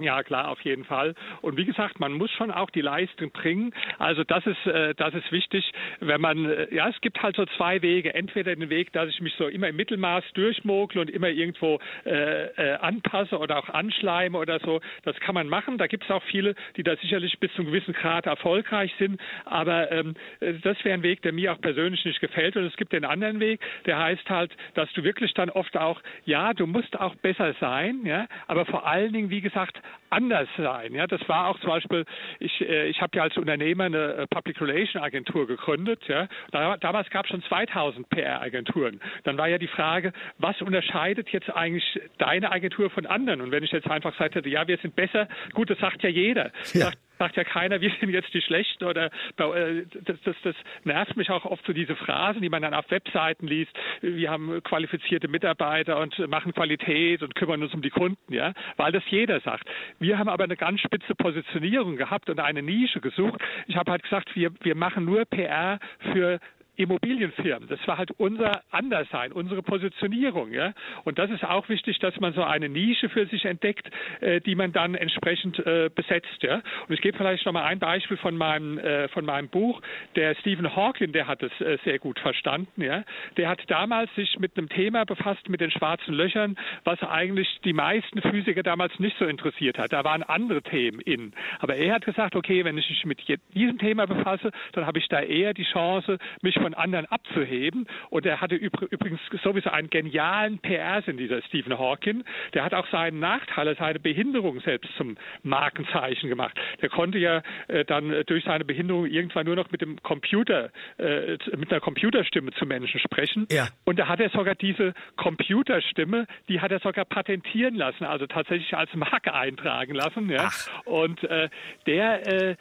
Ja, 0.00 0.24
klar, 0.24 0.48
auf 0.48 0.60
jeden 0.62 0.84
Fall. 0.84 1.14
Und 1.40 1.56
wie 1.56 1.64
gesagt, 1.64 2.00
man 2.00 2.14
muss 2.14 2.28
schon 2.32 2.50
auch 2.50 2.68
die 2.70 2.80
Leistung 2.80 3.30
bringen. 3.30 3.72
Also 3.98 4.24
das 4.24 4.44
ist, 4.44 4.66
äh, 4.66 4.92
das 4.96 5.14
ist 5.14 5.30
wichtig, 5.30 5.70
wenn 6.00 6.20
man, 6.20 6.46
äh, 6.46 6.74
ja, 6.74 6.88
es 6.88 7.00
gibt 7.00 7.22
halt 7.22 7.36
so 7.36 7.46
zwei 7.56 7.80
Wege. 7.80 8.12
Entweder 8.12 8.56
den 8.56 8.70
Weg, 8.70 8.92
dass 8.92 9.08
ich 9.08 9.20
mich 9.20 9.32
so 9.38 9.46
immer 9.46 9.68
im 9.68 9.76
Mittelmaß 9.76 10.24
durchmogle 10.34 11.00
und 11.00 11.10
immer 11.10 11.28
irgendwo 11.28 11.78
äh, 12.06 12.46
äh, 12.46 12.74
anpasse 12.80 13.38
oder 13.38 13.56
auch 13.58 13.68
anschleime 13.68 14.36
oder 14.36 14.58
so. 14.58 14.80
Das 15.04 15.14
kann 15.20 15.36
man 15.36 15.48
machen. 15.48 15.78
Da 15.78 15.86
gibt 15.86 16.02
es 16.02 16.10
auch 16.10 16.24
viele, 16.24 16.56
die 16.76 16.82
da 16.82 16.96
sicherlich 16.96 17.38
bis 17.38 17.52
zu 17.52 17.58
einem 17.62 17.70
gewissen 17.70 17.94
Grad 17.94 18.26
erfolgreich 18.26 18.92
sind. 18.98 19.20
Aber 19.44 19.92
ähm, 19.92 20.14
äh, 20.40 20.54
das 20.54 20.76
wäre 20.84 20.94
ein 20.94 21.04
Weg, 21.04 21.22
der 21.22 21.32
mir 21.32 21.52
auch 21.52 21.60
persönlich 21.60 22.04
nicht 22.04 22.18
gefällt. 22.20 22.56
Und 22.56 22.64
es 22.64 22.74
gibt 22.76 22.92
den 22.92 23.04
anderen 23.04 23.38
Weg, 23.38 23.60
der 23.86 24.00
heißt 24.00 24.28
halt, 24.28 24.50
dass 24.74 24.92
du 24.94 25.04
wirklich 25.04 25.32
dann 25.34 25.50
oft 25.50 25.76
auch, 25.76 26.00
ja, 26.24 26.52
du 26.52 26.66
musst 26.66 26.98
auch 26.98 27.14
besser 27.16 27.54
sein, 27.60 28.00
ja, 28.04 28.26
aber 28.48 28.66
vor 28.66 28.88
allen 28.88 29.12
Dingen, 29.12 29.30
wie 29.30 29.40
gesagt, 29.40 29.78
anders 30.10 30.48
sein. 30.56 30.94
Ja, 30.94 31.06
das 31.06 31.26
war 31.28 31.48
auch 31.48 31.58
zum 31.60 31.70
Beispiel, 31.70 32.04
ich, 32.38 32.60
äh, 32.60 32.86
ich 32.86 33.00
habe 33.00 33.16
ja 33.16 33.24
als 33.24 33.36
Unternehmer 33.36 33.84
eine 33.84 34.14
äh, 34.14 34.26
Public 34.28 34.60
Relation 34.60 35.02
Agentur 35.02 35.46
gegründet. 35.46 36.00
Ja, 36.06 36.28
da, 36.52 36.76
damals 36.76 37.10
gab 37.10 37.24
es 37.24 37.30
schon 37.30 37.42
2000 37.42 38.08
PR-Agenturen. 38.08 39.00
Dann 39.24 39.36
war 39.38 39.48
ja 39.48 39.58
die 39.58 39.68
Frage, 39.68 40.12
was 40.38 40.60
unterscheidet 40.62 41.30
jetzt 41.30 41.50
eigentlich 41.54 42.00
deine 42.18 42.52
Agentur 42.52 42.90
von 42.90 43.06
anderen? 43.06 43.40
Und 43.40 43.50
wenn 43.50 43.64
ich 43.64 43.72
jetzt 43.72 43.90
einfach 43.90 44.12
gesagt 44.12 44.34
hätte, 44.34 44.48
ja, 44.48 44.66
wir 44.68 44.78
sind 44.78 44.94
besser, 44.94 45.28
gut, 45.52 45.70
das 45.70 45.78
sagt 45.78 46.02
ja 46.02 46.08
jeder. 46.08 46.52
Ja. 46.72 46.86
Sagt, 46.86 46.98
sagt 47.18 47.36
ja 47.36 47.44
keiner, 47.44 47.80
wir 47.80 47.90
sind 48.00 48.10
jetzt 48.10 48.32
die 48.34 48.40
Schlechten 48.40 48.84
oder 48.84 49.06
äh, 49.06 49.84
das, 50.04 50.16
das, 50.24 50.36
das 50.42 50.56
nervt 50.84 51.16
mich 51.16 51.30
auch 51.30 51.44
oft 51.44 51.64
so 51.66 51.72
diese 51.72 51.96
Phrasen, 51.96 52.42
die 52.42 52.48
man 52.48 52.62
dann 52.62 52.74
auf 52.74 52.90
Webseiten 52.90 53.46
liest. 53.46 53.72
Wir 54.00 54.30
haben 54.30 54.62
qualifizierte 54.62 55.28
Mitarbeiter 55.28 55.98
und 55.98 56.18
machen 56.28 56.52
Qualität 56.52 57.22
und 57.22 57.34
kümmern 57.34 57.62
uns 57.62 57.74
um 57.74 57.82
die 57.82 57.90
Kunden, 57.90 58.32
ja, 58.32 58.52
weil 58.76 58.92
das 58.92 59.02
jeder 59.08 59.40
sagt. 59.40 59.68
Wir 59.98 60.18
haben 60.18 60.28
aber 60.28 60.44
eine 60.44 60.56
ganz 60.56 60.80
spitze 60.80 61.14
Positionierung 61.14 61.96
gehabt 61.96 62.28
und 62.30 62.40
eine 62.40 62.62
Nische 62.62 63.00
gesucht. 63.00 63.40
Ich 63.66 63.76
habe 63.76 63.90
halt 63.90 64.02
gesagt, 64.02 64.34
wir, 64.34 64.50
wir 64.60 64.74
machen 64.74 65.04
nur 65.04 65.24
PR 65.24 65.78
für 66.12 66.40
Immobilienfirmen. 66.76 67.68
Das 67.68 67.78
war 67.86 67.98
halt 67.98 68.10
unser 68.12 68.62
Anderssein, 68.70 69.32
unsere 69.32 69.62
Positionierung. 69.62 70.52
Ja? 70.52 70.72
Und 71.04 71.18
das 71.18 71.30
ist 71.30 71.44
auch 71.44 71.68
wichtig, 71.68 71.98
dass 72.00 72.18
man 72.20 72.32
so 72.34 72.42
eine 72.42 72.68
Nische 72.68 73.08
für 73.08 73.26
sich 73.26 73.44
entdeckt, 73.44 73.88
äh, 74.20 74.40
die 74.40 74.54
man 74.54 74.72
dann 74.72 74.94
entsprechend 74.94 75.58
äh, 75.60 75.90
besetzt. 75.94 76.42
Ja? 76.42 76.62
Und 76.88 76.94
ich 76.94 77.00
gebe 77.00 77.16
vielleicht 77.16 77.46
noch 77.46 77.52
mal 77.52 77.64
ein 77.64 77.78
Beispiel 77.78 78.16
von 78.16 78.36
meinem, 78.36 78.78
äh, 78.78 79.08
von 79.08 79.24
meinem 79.24 79.48
Buch. 79.48 79.80
Der 80.16 80.34
Stephen 80.36 80.74
Hawking, 80.74 81.12
der 81.12 81.26
hat 81.26 81.42
es 81.42 81.52
äh, 81.60 81.78
sehr 81.84 81.98
gut 81.98 82.18
verstanden. 82.18 82.82
Ja? 82.82 83.04
Der 83.36 83.48
hat 83.48 83.62
damals 83.68 84.14
sich 84.14 84.38
mit 84.38 84.56
einem 84.56 84.68
Thema 84.68 85.04
befasst, 85.04 85.48
mit 85.48 85.60
den 85.60 85.70
schwarzen 85.70 86.14
Löchern, 86.14 86.56
was 86.84 87.00
eigentlich 87.02 87.48
die 87.64 87.72
meisten 87.72 88.20
Physiker 88.20 88.62
damals 88.62 88.98
nicht 88.98 89.16
so 89.18 89.26
interessiert 89.26 89.78
hat. 89.78 89.92
Da 89.92 90.04
waren 90.04 90.22
andere 90.22 90.62
Themen 90.62 91.00
in. 91.00 91.32
Aber 91.60 91.76
er 91.76 91.94
hat 91.94 92.04
gesagt, 92.04 92.34
okay, 92.34 92.64
wenn 92.64 92.78
ich 92.78 92.88
mich 92.88 93.04
mit 93.04 93.20
diesem 93.54 93.78
Thema 93.78 94.06
befasse, 94.06 94.50
dann 94.72 94.86
habe 94.86 94.98
ich 94.98 95.08
da 95.08 95.20
eher 95.20 95.54
die 95.54 95.64
Chance, 95.64 96.18
mich 96.42 96.56
von 96.64 96.72
anderen 96.72 97.04
abzuheben. 97.06 97.86
Und 98.08 98.24
er 98.24 98.40
hatte 98.40 98.54
übrigens 98.54 99.20
sowieso 99.42 99.68
einen 99.68 99.90
genialen 99.90 100.58
PR-Sinn, 100.60 101.18
dieser 101.18 101.42
Stephen 101.42 101.78
Hawking. 101.78 102.24
Der 102.54 102.64
hat 102.64 102.72
auch 102.72 102.88
seinen 102.90 103.20
Nachteil, 103.20 103.76
seine 103.76 104.00
Behinderung 104.00 104.60
selbst 104.60 104.90
zum 104.96 105.16
Markenzeichen 105.42 106.30
gemacht. 106.30 106.56
Der 106.80 106.88
konnte 106.88 107.18
ja 107.18 107.42
äh, 107.68 107.84
dann 107.84 108.24
durch 108.26 108.44
seine 108.44 108.64
Behinderung 108.64 109.06
irgendwann 109.06 109.44
nur 109.46 109.56
noch 109.56 109.70
mit 109.70 109.82
dem 109.82 110.02
Computer, 110.02 110.70
äh, 110.96 111.36
mit 111.56 111.70
einer 111.70 111.80
Computerstimme 111.80 112.52
zu 112.52 112.64
Menschen 112.64 112.98
sprechen. 113.00 113.46
Ja. 113.50 113.68
Und 113.84 113.98
da 113.98 114.08
hat 114.08 114.20
er 114.20 114.30
sogar 114.30 114.54
diese 114.54 114.94
Computerstimme, 115.16 116.26
die 116.48 116.60
hat 116.60 116.72
er 116.72 116.80
sogar 116.80 117.04
patentieren 117.04 117.74
lassen, 117.74 118.04
also 118.04 118.26
tatsächlich 118.26 118.74
als 118.74 118.94
Marke 118.94 119.34
eintragen 119.34 119.94
lassen. 119.94 120.30
Ja. 120.30 120.50
Und 120.84 121.22
äh, 121.24 121.48
der 121.86 122.26
äh, 122.26 122.44
äh, 122.44 122.56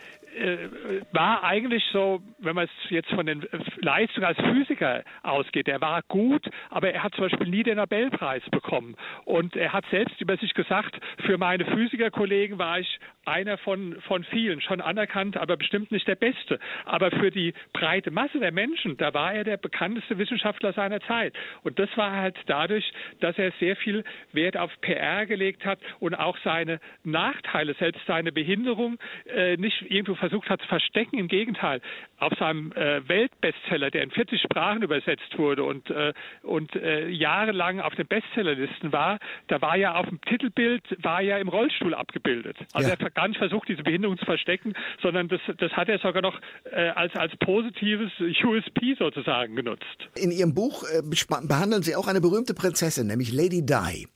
war 1.12 1.44
eigentlich 1.44 1.84
so, 1.92 2.22
wenn 2.40 2.56
man 2.56 2.66
es 2.66 2.90
jetzt 2.90 3.10
von 3.10 3.26
den 3.26 3.46
Leistungen 3.78 4.26
als 4.26 4.38
Physiker 4.40 5.04
ausgeht, 5.22 5.68
der 5.68 5.82
war 5.82 6.02
gut, 6.08 6.50
aber 6.70 6.92
er 6.92 7.04
hat 7.04 7.14
zum 7.16 7.26
Beispiel 7.26 7.48
nie 7.48 7.64
den 7.64 7.78
Nobelpreis 7.78 8.44
bekommen. 8.52 8.96
Und 9.26 9.56
er 9.56 9.74
hat 9.74 9.86
selbst 9.92 10.20
über 10.22 10.38
sich 10.38 10.54
gesagt, 10.54 11.00
für 11.26 11.38
meine 11.38 11.66
Physikerkollegen 11.66 12.58
war 12.58 12.80
ich 12.80 13.00
einer 13.26 13.58
von, 13.58 13.96
von 14.02 14.24
vielen, 14.26 14.62
schon 14.62 14.82
anerkannt, 14.82 15.38
aber 15.38 15.56
bestimmt 15.56 15.92
nicht 15.92 16.08
der 16.08 16.16
Beste. 16.16 16.60
Aber 16.86 17.12
für 17.12 17.32
die 17.32 17.54
breite 17.72 18.12
Masse 18.12 18.40
der 18.40 18.52
Menschen, 18.52 18.98
da 18.98 19.14
war 19.14 19.34
er 19.34 19.44
der 19.44 19.58
bekannteste 19.58 20.18
Wissenschaftler 20.18 20.74
seiner 20.74 21.00
Zeit. 21.02 21.34
Und 21.64 21.80
das 21.80 21.90
war 21.96 22.12
halt 22.12 22.38
dadurch, 22.48 22.92
dass 23.20 23.38
er 23.38 23.52
sehr 23.60 23.76
viel 23.76 24.04
Wert 24.34 24.58
auf 24.58 24.72
PR 24.82 25.26
gelegt 25.26 25.66
hat 25.66 25.80
und 26.00 26.16
auch 26.16 26.38
seine 26.44 26.80
Nachteile, 27.04 27.76
selbst 27.76 28.02
seine 28.08 28.32
Behinderung, 28.32 28.98
äh, 29.26 29.58
nicht 29.58 29.82
irgendwo 29.90 30.16
versucht 30.24 30.50
hat 30.50 30.62
zu 30.62 30.68
verstecken. 30.68 31.18
Im 31.18 31.28
Gegenteil, 31.28 31.82
auf 32.18 32.32
seinem 32.40 32.72
äh, 32.72 33.06
Weltbestseller, 33.10 33.92
der 33.92 34.04
in 34.04 34.12
40 34.12 34.42
Sprachen 34.42 34.82
übersetzt 34.82 35.38
wurde 35.38 35.66
und, 35.66 35.90
äh, 35.90 36.14
und 36.44 36.74
äh, 36.76 37.10
jahrelang 37.10 37.82
auf 37.82 37.94
den 37.96 38.08
Bestsellerlisten 38.08 38.94
war, 38.94 39.20
da 39.48 39.62
war 39.62 39.76
ja 39.76 39.96
auf 39.96 40.08
dem 40.08 40.22
Titelbild, 40.22 40.84
war 41.04 41.22
ja 41.22 41.38
im 41.40 41.50
Rollstuhl 41.50 41.94
abgebildet. 41.94 42.56
Also 42.72 42.88
ja. 42.88 42.96
er 42.96 43.06
hat 43.06 43.16
gar 43.16 43.28
nicht 43.28 43.38
versucht, 43.38 43.68
diese 43.68 43.84
Behinderung 43.84 44.18
zu 44.18 44.26
verstecken, 44.26 44.74
sondern 45.02 45.28
das, 45.28 45.42
das 45.58 45.74
hat 45.74 45.90
er 45.90 46.00
sogar 46.00 46.22
noch 46.22 46.40
äh, 46.72 46.90
als, 46.90 47.14
als 47.16 47.36
positives 47.38 48.12
USP 48.20 48.96
sozusagen 48.98 49.58
genutzt. 49.58 49.84
In 50.16 50.32
Ihrem 50.32 50.54
Buch 50.54 50.84
äh, 50.84 51.02
behandeln 51.48 51.84
Sie 51.84 51.98
auch 51.98 52.08
eine 52.08 52.22
berühmte 52.22 52.54
Prinzessin, 52.54 53.08
nämlich 53.08 53.34
Lady 53.34 53.66
Di. 53.66 54.08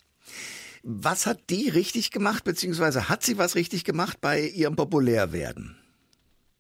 Was 0.83 1.25
hat 1.25 1.49
die 1.49 1.67
richtig 1.67 2.11
gemacht, 2.11 2.45
beziehungsweise 2.45 3.09
hat 3.09 3.21
sie 3.21 3.37
was 3.37 3.55
richtig 3.55 3.83
gemacht 3.83 4.21
bei 4.21 4.39
ihrem 4.39 4.77
Populärwerden? 4.77 5.75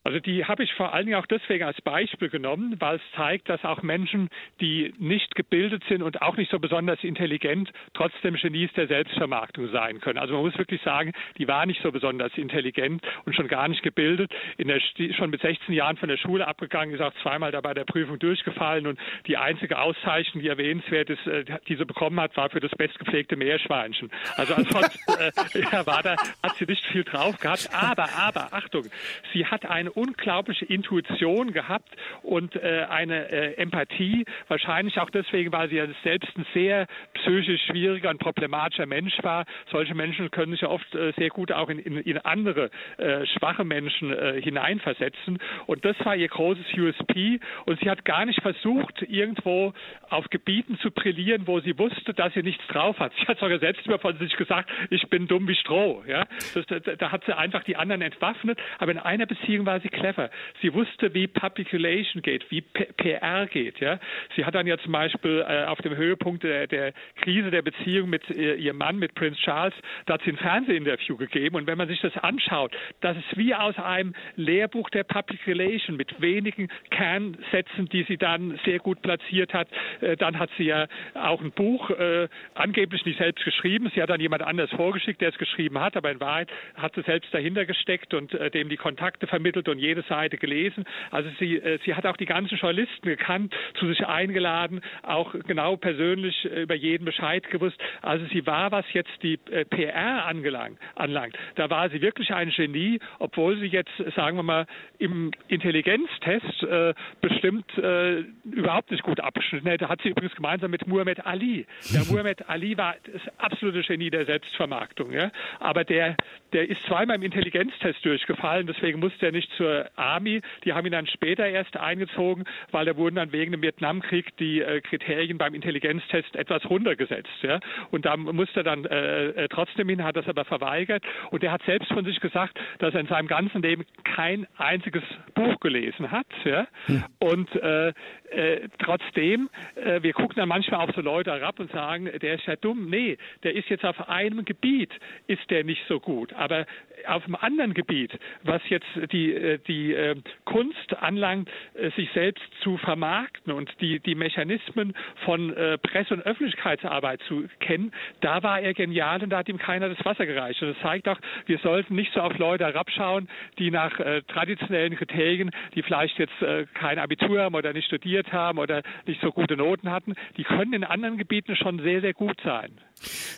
Also 0.07 0.21
die 0.21 0.45
habe 0.45 0.63
ich 0.63 0.73
vor 0.75 0.93
allen 0.93 1.05
Dingen 1.05 1.19
auch 1.19 1.25
deswegen 1.25 1.65
als 1.65 1.81
Beispiel 1.81 2.29
genommen, 2.29 2.77
weil 2.79 2.95
es 2.95 3.01
zeigt, 3.17 3.49
dass 3.49 3.65
auch 3.65 3.81
Menschen, 3.83 4.29
die 4.61 4.93
nicht 4.97 5.35
gebildet 5.35 5.83
sind 5.89 6.01
und 6.01 6.21
auch 6.21 6.37
nicht 6.37 6.49
so 6.49 6.59
besonders 6.59 7.03
intelligent, 7.03 7.73
trotzdem 7.93 8.35
Genies 8.35 8.71
der 8.77 8.87
Selbstvermarktung 8.87 9.69
sein 9.69 9.99
können. 9.99 10.17
Also 10.17 10.35
man 10.35 10.43
muss 10.43 10.57
wirklich 10.57 10.81
sagen, 10.81 11.11
die 11.37 11.49
war 11.49 11.65
nicht 11.65 11.81
so 11.83 11.91
besonders 11.91 12.31
intelligent 12.37 13.01
und 13.25 13.35
schon 13.35 13.49
gar 13.49 13.67
nicht 13.67 13.83
gebildet. 13.83 14.31
In 14.55 14.69
der, 14.69 14.79
schon 14.79 15.29
mit 15.29 15.41
16 15.41 15.75
Jahren 15.75 15.97
von 15.97 16.07
der 16.07 16.15
Schule 16.15 16.47
abgegangen, 16.47 16.95
ist 16.95 17.01
auch 17.01 17.13
zweimal 17.21 17.51
dabei 17.51 17.73
der 17.73 17.83
Prüfung 17.83 18.17
durchgefallen 18.17 18.87
und 18.87 18.97
die 19.25 19.35
einzige 19.35 19.77
Auszeichnung, 19.77 20.41
die 20.41 20.47
erwähnenswert 20.47 21.09
ist, 21.09 21.27
äh, 21.27 21.43
die 21.67 21.75
sie 21.75 21.83
bekommen 21.83 22.17
hat, 22.21 22.37
war 22.37 22.49
für 22.49 22.61
das 22.61 22.71
bestgepflegte 22.71 23.35
Meerschweinchen. 23.35 24.09
Also 24.37 24.53
ansonsten 24.53 24.99
äh, 25.19 25.59
ja, 25.69 25.85
war 25.85 26.01
da, 26.01 26.15
hat 26.41 26.55
sie 26.57 26.65
nicht 26.65 26.85
viel 26.85 27.03
drauf 27.03 27.37
gehabt. 27.39 27.67
Aber, 27.73 28.07
aber, 28.17 28.53
Achtung, 28.53 28.85
sie 29.33 29.45
hat 29.45 29.65
eine 29.65 29.96
unglaubliche 29.97 30.65
Intuition 30.65 31.51
gehabt 31.53 31.89
und 32.21 32.55
äh, 32.55 32.85
eine 32.87 33.31
äh, 33.31 33.53
Empathie. 33.55 34.25
Wahrscheinlich 34.47 34.99
auch 34.99 35.09
deswegen, 35.09 35.51
weil 35.51 35.69
sie 35.69 35.77
ja 35.77 35.87
selbst 36.03 36.29
ein 36.37 36.45
sehr 36.53 36.85
psychisch 37.15 37.63
schwieriger 37.65 38.11
und 38.11 38.19
problematischer 38.19 38.85
Mensch 38.85 39.17
war. 39.23 39.45
Solche 39.71 39.95
Menschen 39.95 40.29
können 40.29 40.51
sich 40.51 40.61
ja 40.61 40.69
oft 40.69 40.93
äh, 40.93 41.13
sehr 41.17 41.29
gut 41.29 41.51
auch 41.51 41.69
in, 41.69 41.79
in, 41.79 41.97
in 41.97 42.19
andere 42.19 42.69
äh, 42.97 43.25
schwache 43.25 43.63
Menschen 43.63 44.13
äh, 44.13 44.39
hineinversetzen. 44.39 45.39
Und 45.65 45.83
das 45.83 45.95
war 46.05 46.15
ihr 46.15 46.27
großes 46.27 46.65
USP. 46.77 47.39
Und 47.65 47.79
sie 47.79 47.89
hat 47.89 48.05
gar 48.05 48.25
nicht 48.25 48.41
versucht, 48.41 49.01
irgendwo 49.01 49.73
auf 50.09 50.29
Gebieten 50.29 50.77
zu 50.77 50.91
brillieren, 50.91 51.47
wo 51.47 51.59
sie 51.59 51.77
wusste, 51.79 52.13
dass 52.13 52.33
sie 52.35 52.43
nichts 52.43 52.65
drauf 52.67 52.99
hat. 52.99 53.13
Sie 53.19 53.25
hat 53.25 53.39
sogar 53.39 53.57
selbst 53.57 53.85
immer 53.87 53.97
von 53.97 54.15
sich 54.19 54.35
gesagt, 54.37 54.69
ich 54.91 55.09
bin 55.09 55.27
dumm 55.27 55.47
wie 55.47 55.55
Stroh. 55.55 56.03
Ja? 56.07 56.25
Das, 56.53 56.65
da, 56.67 56.79
da 56.79 57.11
hat 57.11 57.23
sie 57.25 57.35
einfach 57.35 57.63
die 57.63 57.75
anderen 57.75 58.03
entwaffnet. 58.03 58.59
Aber 58.77 58.91
in 58.91 58.99
einer 58.99 59.25
Beziehung 59.25 59.65
war 59.65 59.79
sie 59.79 59.86
sie 59.87 59.97
clever. 59.97 60.29
Sie 60.61 60.73
wusste, 60.73 61.13
wie 61.13 61.27
Publiculation 61.27 62.21
geht, 62.21 62.49
wie 62.51 62.61
P 62.61 62.85
PR 62.97 63.47
geht. 63.47 63.79
Ja? 63.79 63.99
Sie 64.35 64.45
hat 64.45 64.55
dann 64.55 64.67
ja 64.67 64.77
zum 64.77 64.91
Beispiel 64.91 65.45
äh, 65.47 65.65
auf 65.65 65.79
dem 65.79 65.95
Höhepunkt 65.95 66.43
der, 66.43 66.67
der, 66.67 66.93
Krise 67.21 67.51
der 67.51 67.61
Beziehung 67.61 68.09
mit 68.09 68.29
äh, 68.29 68.55
ihrem 68.55 68.77
Mann, 68.77 68.97
mit 68.97 69.13
Prince 69.15 69.39
Charles, 69.41 69.73
da 70.05 70.15
hat 70.15 70.21
sie 70.23 70.31
ein 70.31 70.37
Fernsehinterview 70.37 71.17
gegeben. 71.17 71.55
Und 71.55 71.67
wenn 71.67 71.77
man 71.77 71.87
sich 71.87 71.99
das 72.01 72.15
anschaut, 72.17 72.75
das 73.01 73.17
ist 73.17 73.37
wie 73.37 73.53
aus 73.53 73.77
einem 73.77 74.13
Lehrbuch 74.35 74.89
der 74.89 75.03
Public 75.03 75.45
Relation 75.47 75.97
mit 75.97 76.21
wenigen 76.21 76.69
Kernsätzen, 76.89 77.89
die 77.89 78.03
sie 78.03 78.17
dann 78.17 78.59
sehr 78.65 78.79
gut 78.79 79.01
platziert 79.01 79.53
hat. 79.53 79.67
Äh, 80.01 80.17
dann 80.17 80.39
hat 80.39 80.49
sie 80.57 80.65
ja 80.65 80.87
auch 81.13 81.41
ein 81.41 81.51
Buch 81.51 81.89
äh, 81.91 82.27
angeblich 82.53 83.05
nicht 83.05 83.19
selbst 83.19 83.43
geschrieben. 83.43 83.91
Sie 83.93 84.01
hat 84.01 84.09
dann 84.09 84.21
jemand 84.21 84.43
anders 84.43 84.69
vorgeschickt, 84.71 85.21
der 85.21 85.29
es 85.29 85.37
geschrieben 85.37 85.79
hat, 85.79 85.95
aber 85.95 86.11
in 86.11 86.19
Wahrheit 86.19 86.49
hat 86.75 86.95
sie 86.95 87.01
selbst 87.01 87.33
dahinter 87.33 87.65
gesteckt 87.65 88.13
und 88.13 88.33
äh, 88.33 88.49
dem 88.51 88.69
die 88.69 88.77
Kontakte 88.77 89.27
vermittelt 89.27 89.66
und 89.67 89.77
und 89.77 89.83
jede 89.83 90.01
Seite 90.03 90.37
gelesen. 90.37 90.83
Also 91.11 91.29
sie, 91.39 91.57
äh, 91.57 91.79
sie 91.85 91.93
hat 91.93 92.05
auch 92.05 92.17
die 92.17 92.25
ganzen 92.25 92.57
Journalisten 92.57 93.07
gekannt, 93.07 93.53
zu 93.79 93.87
sich 93.87 94.05
eingeladen, 94.05 94.81
auch 95.03 95.33
genau 95.47 95.77
persönlich 95.77 96.45
äh, 96.45 96.63
über 96.63 96.75
jeden 96.75 97.05
Bescheid 97.05 97.47
gewusst. 97.49 97.77
Also 98.01 98.25
sie 98.33 98.45
war, 98.45 98.71
was 98.71 98.85
jetzt 98.93 99.11
die 99.21 99.39
äh, 99.51 99.65
PR 99.65 100.25
angelangt, 100.25 100.79
anlangt, 100.95 101.37
da 101.55 101.69
war 101.69 101.89
sie 101.89 102.01
wirklich 102.01 102.33
ein 102.33 102.49
Genie, 102.49 102.99
obwohl 103.19 103.57
sie 103.59 103.67
jetzt, 103.67 103.91
sagen 104.15 104.37
wir 104.37 104.43
mal, 104.43 104.65
im 104.97 105.31
Intelligenztest 105.47 106.63
äh, 106.63 106.93
bestimmt 107.21 107.77
äh, 107.77 108.23
überhaupt 108.43 108.89
nicht 108.91 109.03
gut 109.03 109.19
abgeschnitten 109.19 109.69
hätte. 109.69 109.89
Hat 109.89 110.01
sie 110.01 110.09
übrigens 110.09 110.35
gemeinsam 110.35 110.71
mit 110.71 110.87
Muhammad 110.87 111.25
Ali. 111.25 111.67
Der 111.93 112.03
Muhammad 112.09 112.49
Ali 112.49 112.75
war 112.77 112.95
das 113.11 113.21
absolute 113.37 113.81
Genie 113.81 114.09
der 114.09 114.25
Selbstvermarktung. 114.25 115.11
Ja? 115.11 115.31
Aber 115.59 115.83
der, 115.83 116.17
der 116.53 116.67
ist 116.67 116.81
zweimal 116.87 117.17
im 117.17 117.23
Intelligenztest 117.23 118.03
durchgefallen, 118.03 118.65
deswegen 118.65 118.99
musste 118.99 119.27
er 119.27 119.31
nicht 119.31 119.51
zur 119.57 119.89
Army. 119.95 120.41
Die 120.63 120.73
haben 120.73 120.85
ihn 120.85 120.91
dann 120.91 121.07
später 121.07 121.47
erst 121.47 121.77
eingezogen, 121.77 122.45
weil 122.71 122.85
da 122.85 122.95
wurden 122.95 123.15
dann 123.15 123.31
wegen 123.31 123.51
dem 123.51 123.61
Vietnamkrieg 123.61 124.35
die 124.37 124.61
äh, 124.61 124.81
Kriterien 124.81 125.37
beim 125.37 125.53
Intelligenztest 125.53 126.35
etwas 126.35 126.67
runtergesetzt. 126.69 127.29
Ja? 127.41 127.59
Und 127.91 128.05
da 128.05 128.15
musste 128.17 128.61
er 128.61 128.63
dann 128.63 128.85
äh, 128.85 129.27
äh, 129.27 129.47
trotzdem 129.49 129.89
hin, 129.89 130.03
hat 130.03 130.15
das 130.15 130.27
aber 130.27 130.45
verweigert. 130.45 131.03
Und 131.31 131.43
er 131.43 131.51
hat 131.51 131.63
selbst 131.63 131.91
von 131.91 132.05
sich 132.05 132.19
gesagt, 132.19 132.59
dass 132.79 132.93
er 132.93 133.01
in 133.01 133.07
seinem 133.07 133.27
ganzen 133.27 133.61
Leben 133.61 133.85
kein 134.03 134.47
einziges 134.57 135.03
Buch 135.33 135.59
gelesen 135.59 136.11
hat. 136.11 136.27
Ja? 136.43 136.67
Hm. 136.85 137.03
Und 137.19 137.55
äh, 137.55 137.93
äh, 138.31 138.69
trotzdem, 138.79 139.49
äh, 139.75 140.01
wir 140.01 140.13
gucken 140.13 140.35
dann 140.35 140.49
manchmal 140.49 140.81
auf 140.81 140.95
so 140.95 141.01
Leute 141.01 141.31
herab 141.31 141.59
und 141.59 141.71
sagen, 141.71 142.09
der 142.21 142.35
ist 142.35 142.45
ja 142.45 142.55
dumm. 142.55 142.89
Nee, 142.89 143.17
der 143.43 143.55
ist 143.55 143.69
jetzt 143.69 143.85
auf 143.85 144.09
einem 144.09 144.45
Gebiet, 144.45 144.91
ist 145.27 145.49
der 145.49 145.63
nicht 145.63 145.81
so 145.87 145.99
gut. 145.99 146.33
Aber 146.33 146.65
auf 147.05 147.25
einem 147.25 147.35
anderen 147.35 147.73
Gebiet, 147.73 148.11
was 148.43 148.61
jetzt 148.69 148.87
die, 149.11 149.33
äh, 149.33 149.59
die 149.67 149.93
äh, 149.93 150.15
Kunst 150.45 150.95
anlangt, 150.99 151.49
äh, 151.73 151.91
sich 151.91 152.09
selbst 152.13 152.43
zu 152.61 152.77
vermarkten 152.77 153.53
und 153.53 153.69
die, 153.81 153.99
die 153.99 154.15
Mechanismen 154.15 154.93
von 155.25 155.53
Presse- 155.81 156.13
und 156.13 156.21
Öffentlichkeitsarbeit 156.21 157.21
zu 157.27 157.45
kennen, 157.59 157.91
da 158.21 158.43
war 158.43 158.59
er 158.59 158.73
genial 158.73 159.21
und 159.23 159.29
da 159.29 159.39
hat 159.39 159.49
ihm 159.49 159.57
keiner 159.57 159.89
das 159.89 160.03
Wasser 160.05 160.25
gereicht. 160.25 160.61
Und 160.61 160.69
das 160.69 160.81
zeigt 160.81 161.07
auch, 161.07 161.19
wir 161.45 161.57
sollten 161.59 161.95
nicht 161.95 162.13
so 162.13 162.21
auf 162.21 162.37
Leute 162.37 162.65
herabschauen, 162.65 163.27
die 163.57 163.71
nach 163.71 163.97
traditionellen 164.27 164.95
Kriterien, 164.95 165.51
die 165.75 165.83
vielleicht 165.83 166.17
jetzt 166.19 166.33
kein 166.73 166.99
Abitur 166.99 167.41
haben 167.41 167.55
oder 167.55 167.73
nicht 167.73 167.87
studiert 167.87 168.31
haben 168.31 168.59
oder 168.59 168.83
nicht 169.05 169.21
so 169.21 169.31
gute 169.31 169.57
Noten 169.57 169.91
hatten, 169.91 170.15
die 170.37 170.43
können 170.43 170.73
in 170.73 170.83
anderen 170.83 171.17
Gebieten 171.17 171.55
schon 171.55 171.79
sehr, 171.79 172.01
sehr 172.01 172.13
gut 172.13 172.39
sein. 172.43 172.71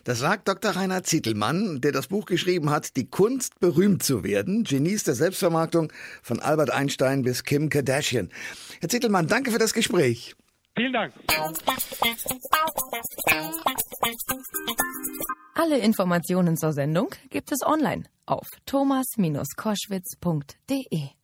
Das 0.04 0.19
sagt 0.19 0.48
Dr. 0.48 0.72
Rainer 0.72 1.04
Zittelmann, 1.04 1.82
der 1.82 1.91
das 1.91 2.08
Buch 2.08 2.26
geschrieben 2.26 2.69
hat, 2.69 2.95
Die 2.95 3.10
Kunst, 3.10 3.60
berühmt 3.60 4.04
zu 4.04 4.24
werden. 4.24 4.63
Genies 4.63 5.04
der 5.04 5.15
Selbstvermarktung 5.15 5.91
von 6.22 6.39
Albert 6.39 6.72
Einstein 6.72 7.24
bis 7.24 7.43
Kim 7.43 7.69
Kardashian. 7.69 8.30
Herr 8.80 8.89
Zittelmann, 8.89 9.28
danke 9.28 9.52
für 9.52 9.60
das 9.60 9.74
Gespräch. 9.74 10.36
Vielen 10.76 10.93
Dank. 10.93 11.13
Alle 15.56 15.80
Informationen 15.80 16.56
zur 16.56 16.72
Sendung 16.72 17.10
gibt 17.30 17.52
es 17.52 17.65
online 17.65 18.04
auf 18.26 18.48
thomas-koschwitz.de. 18.65 21.18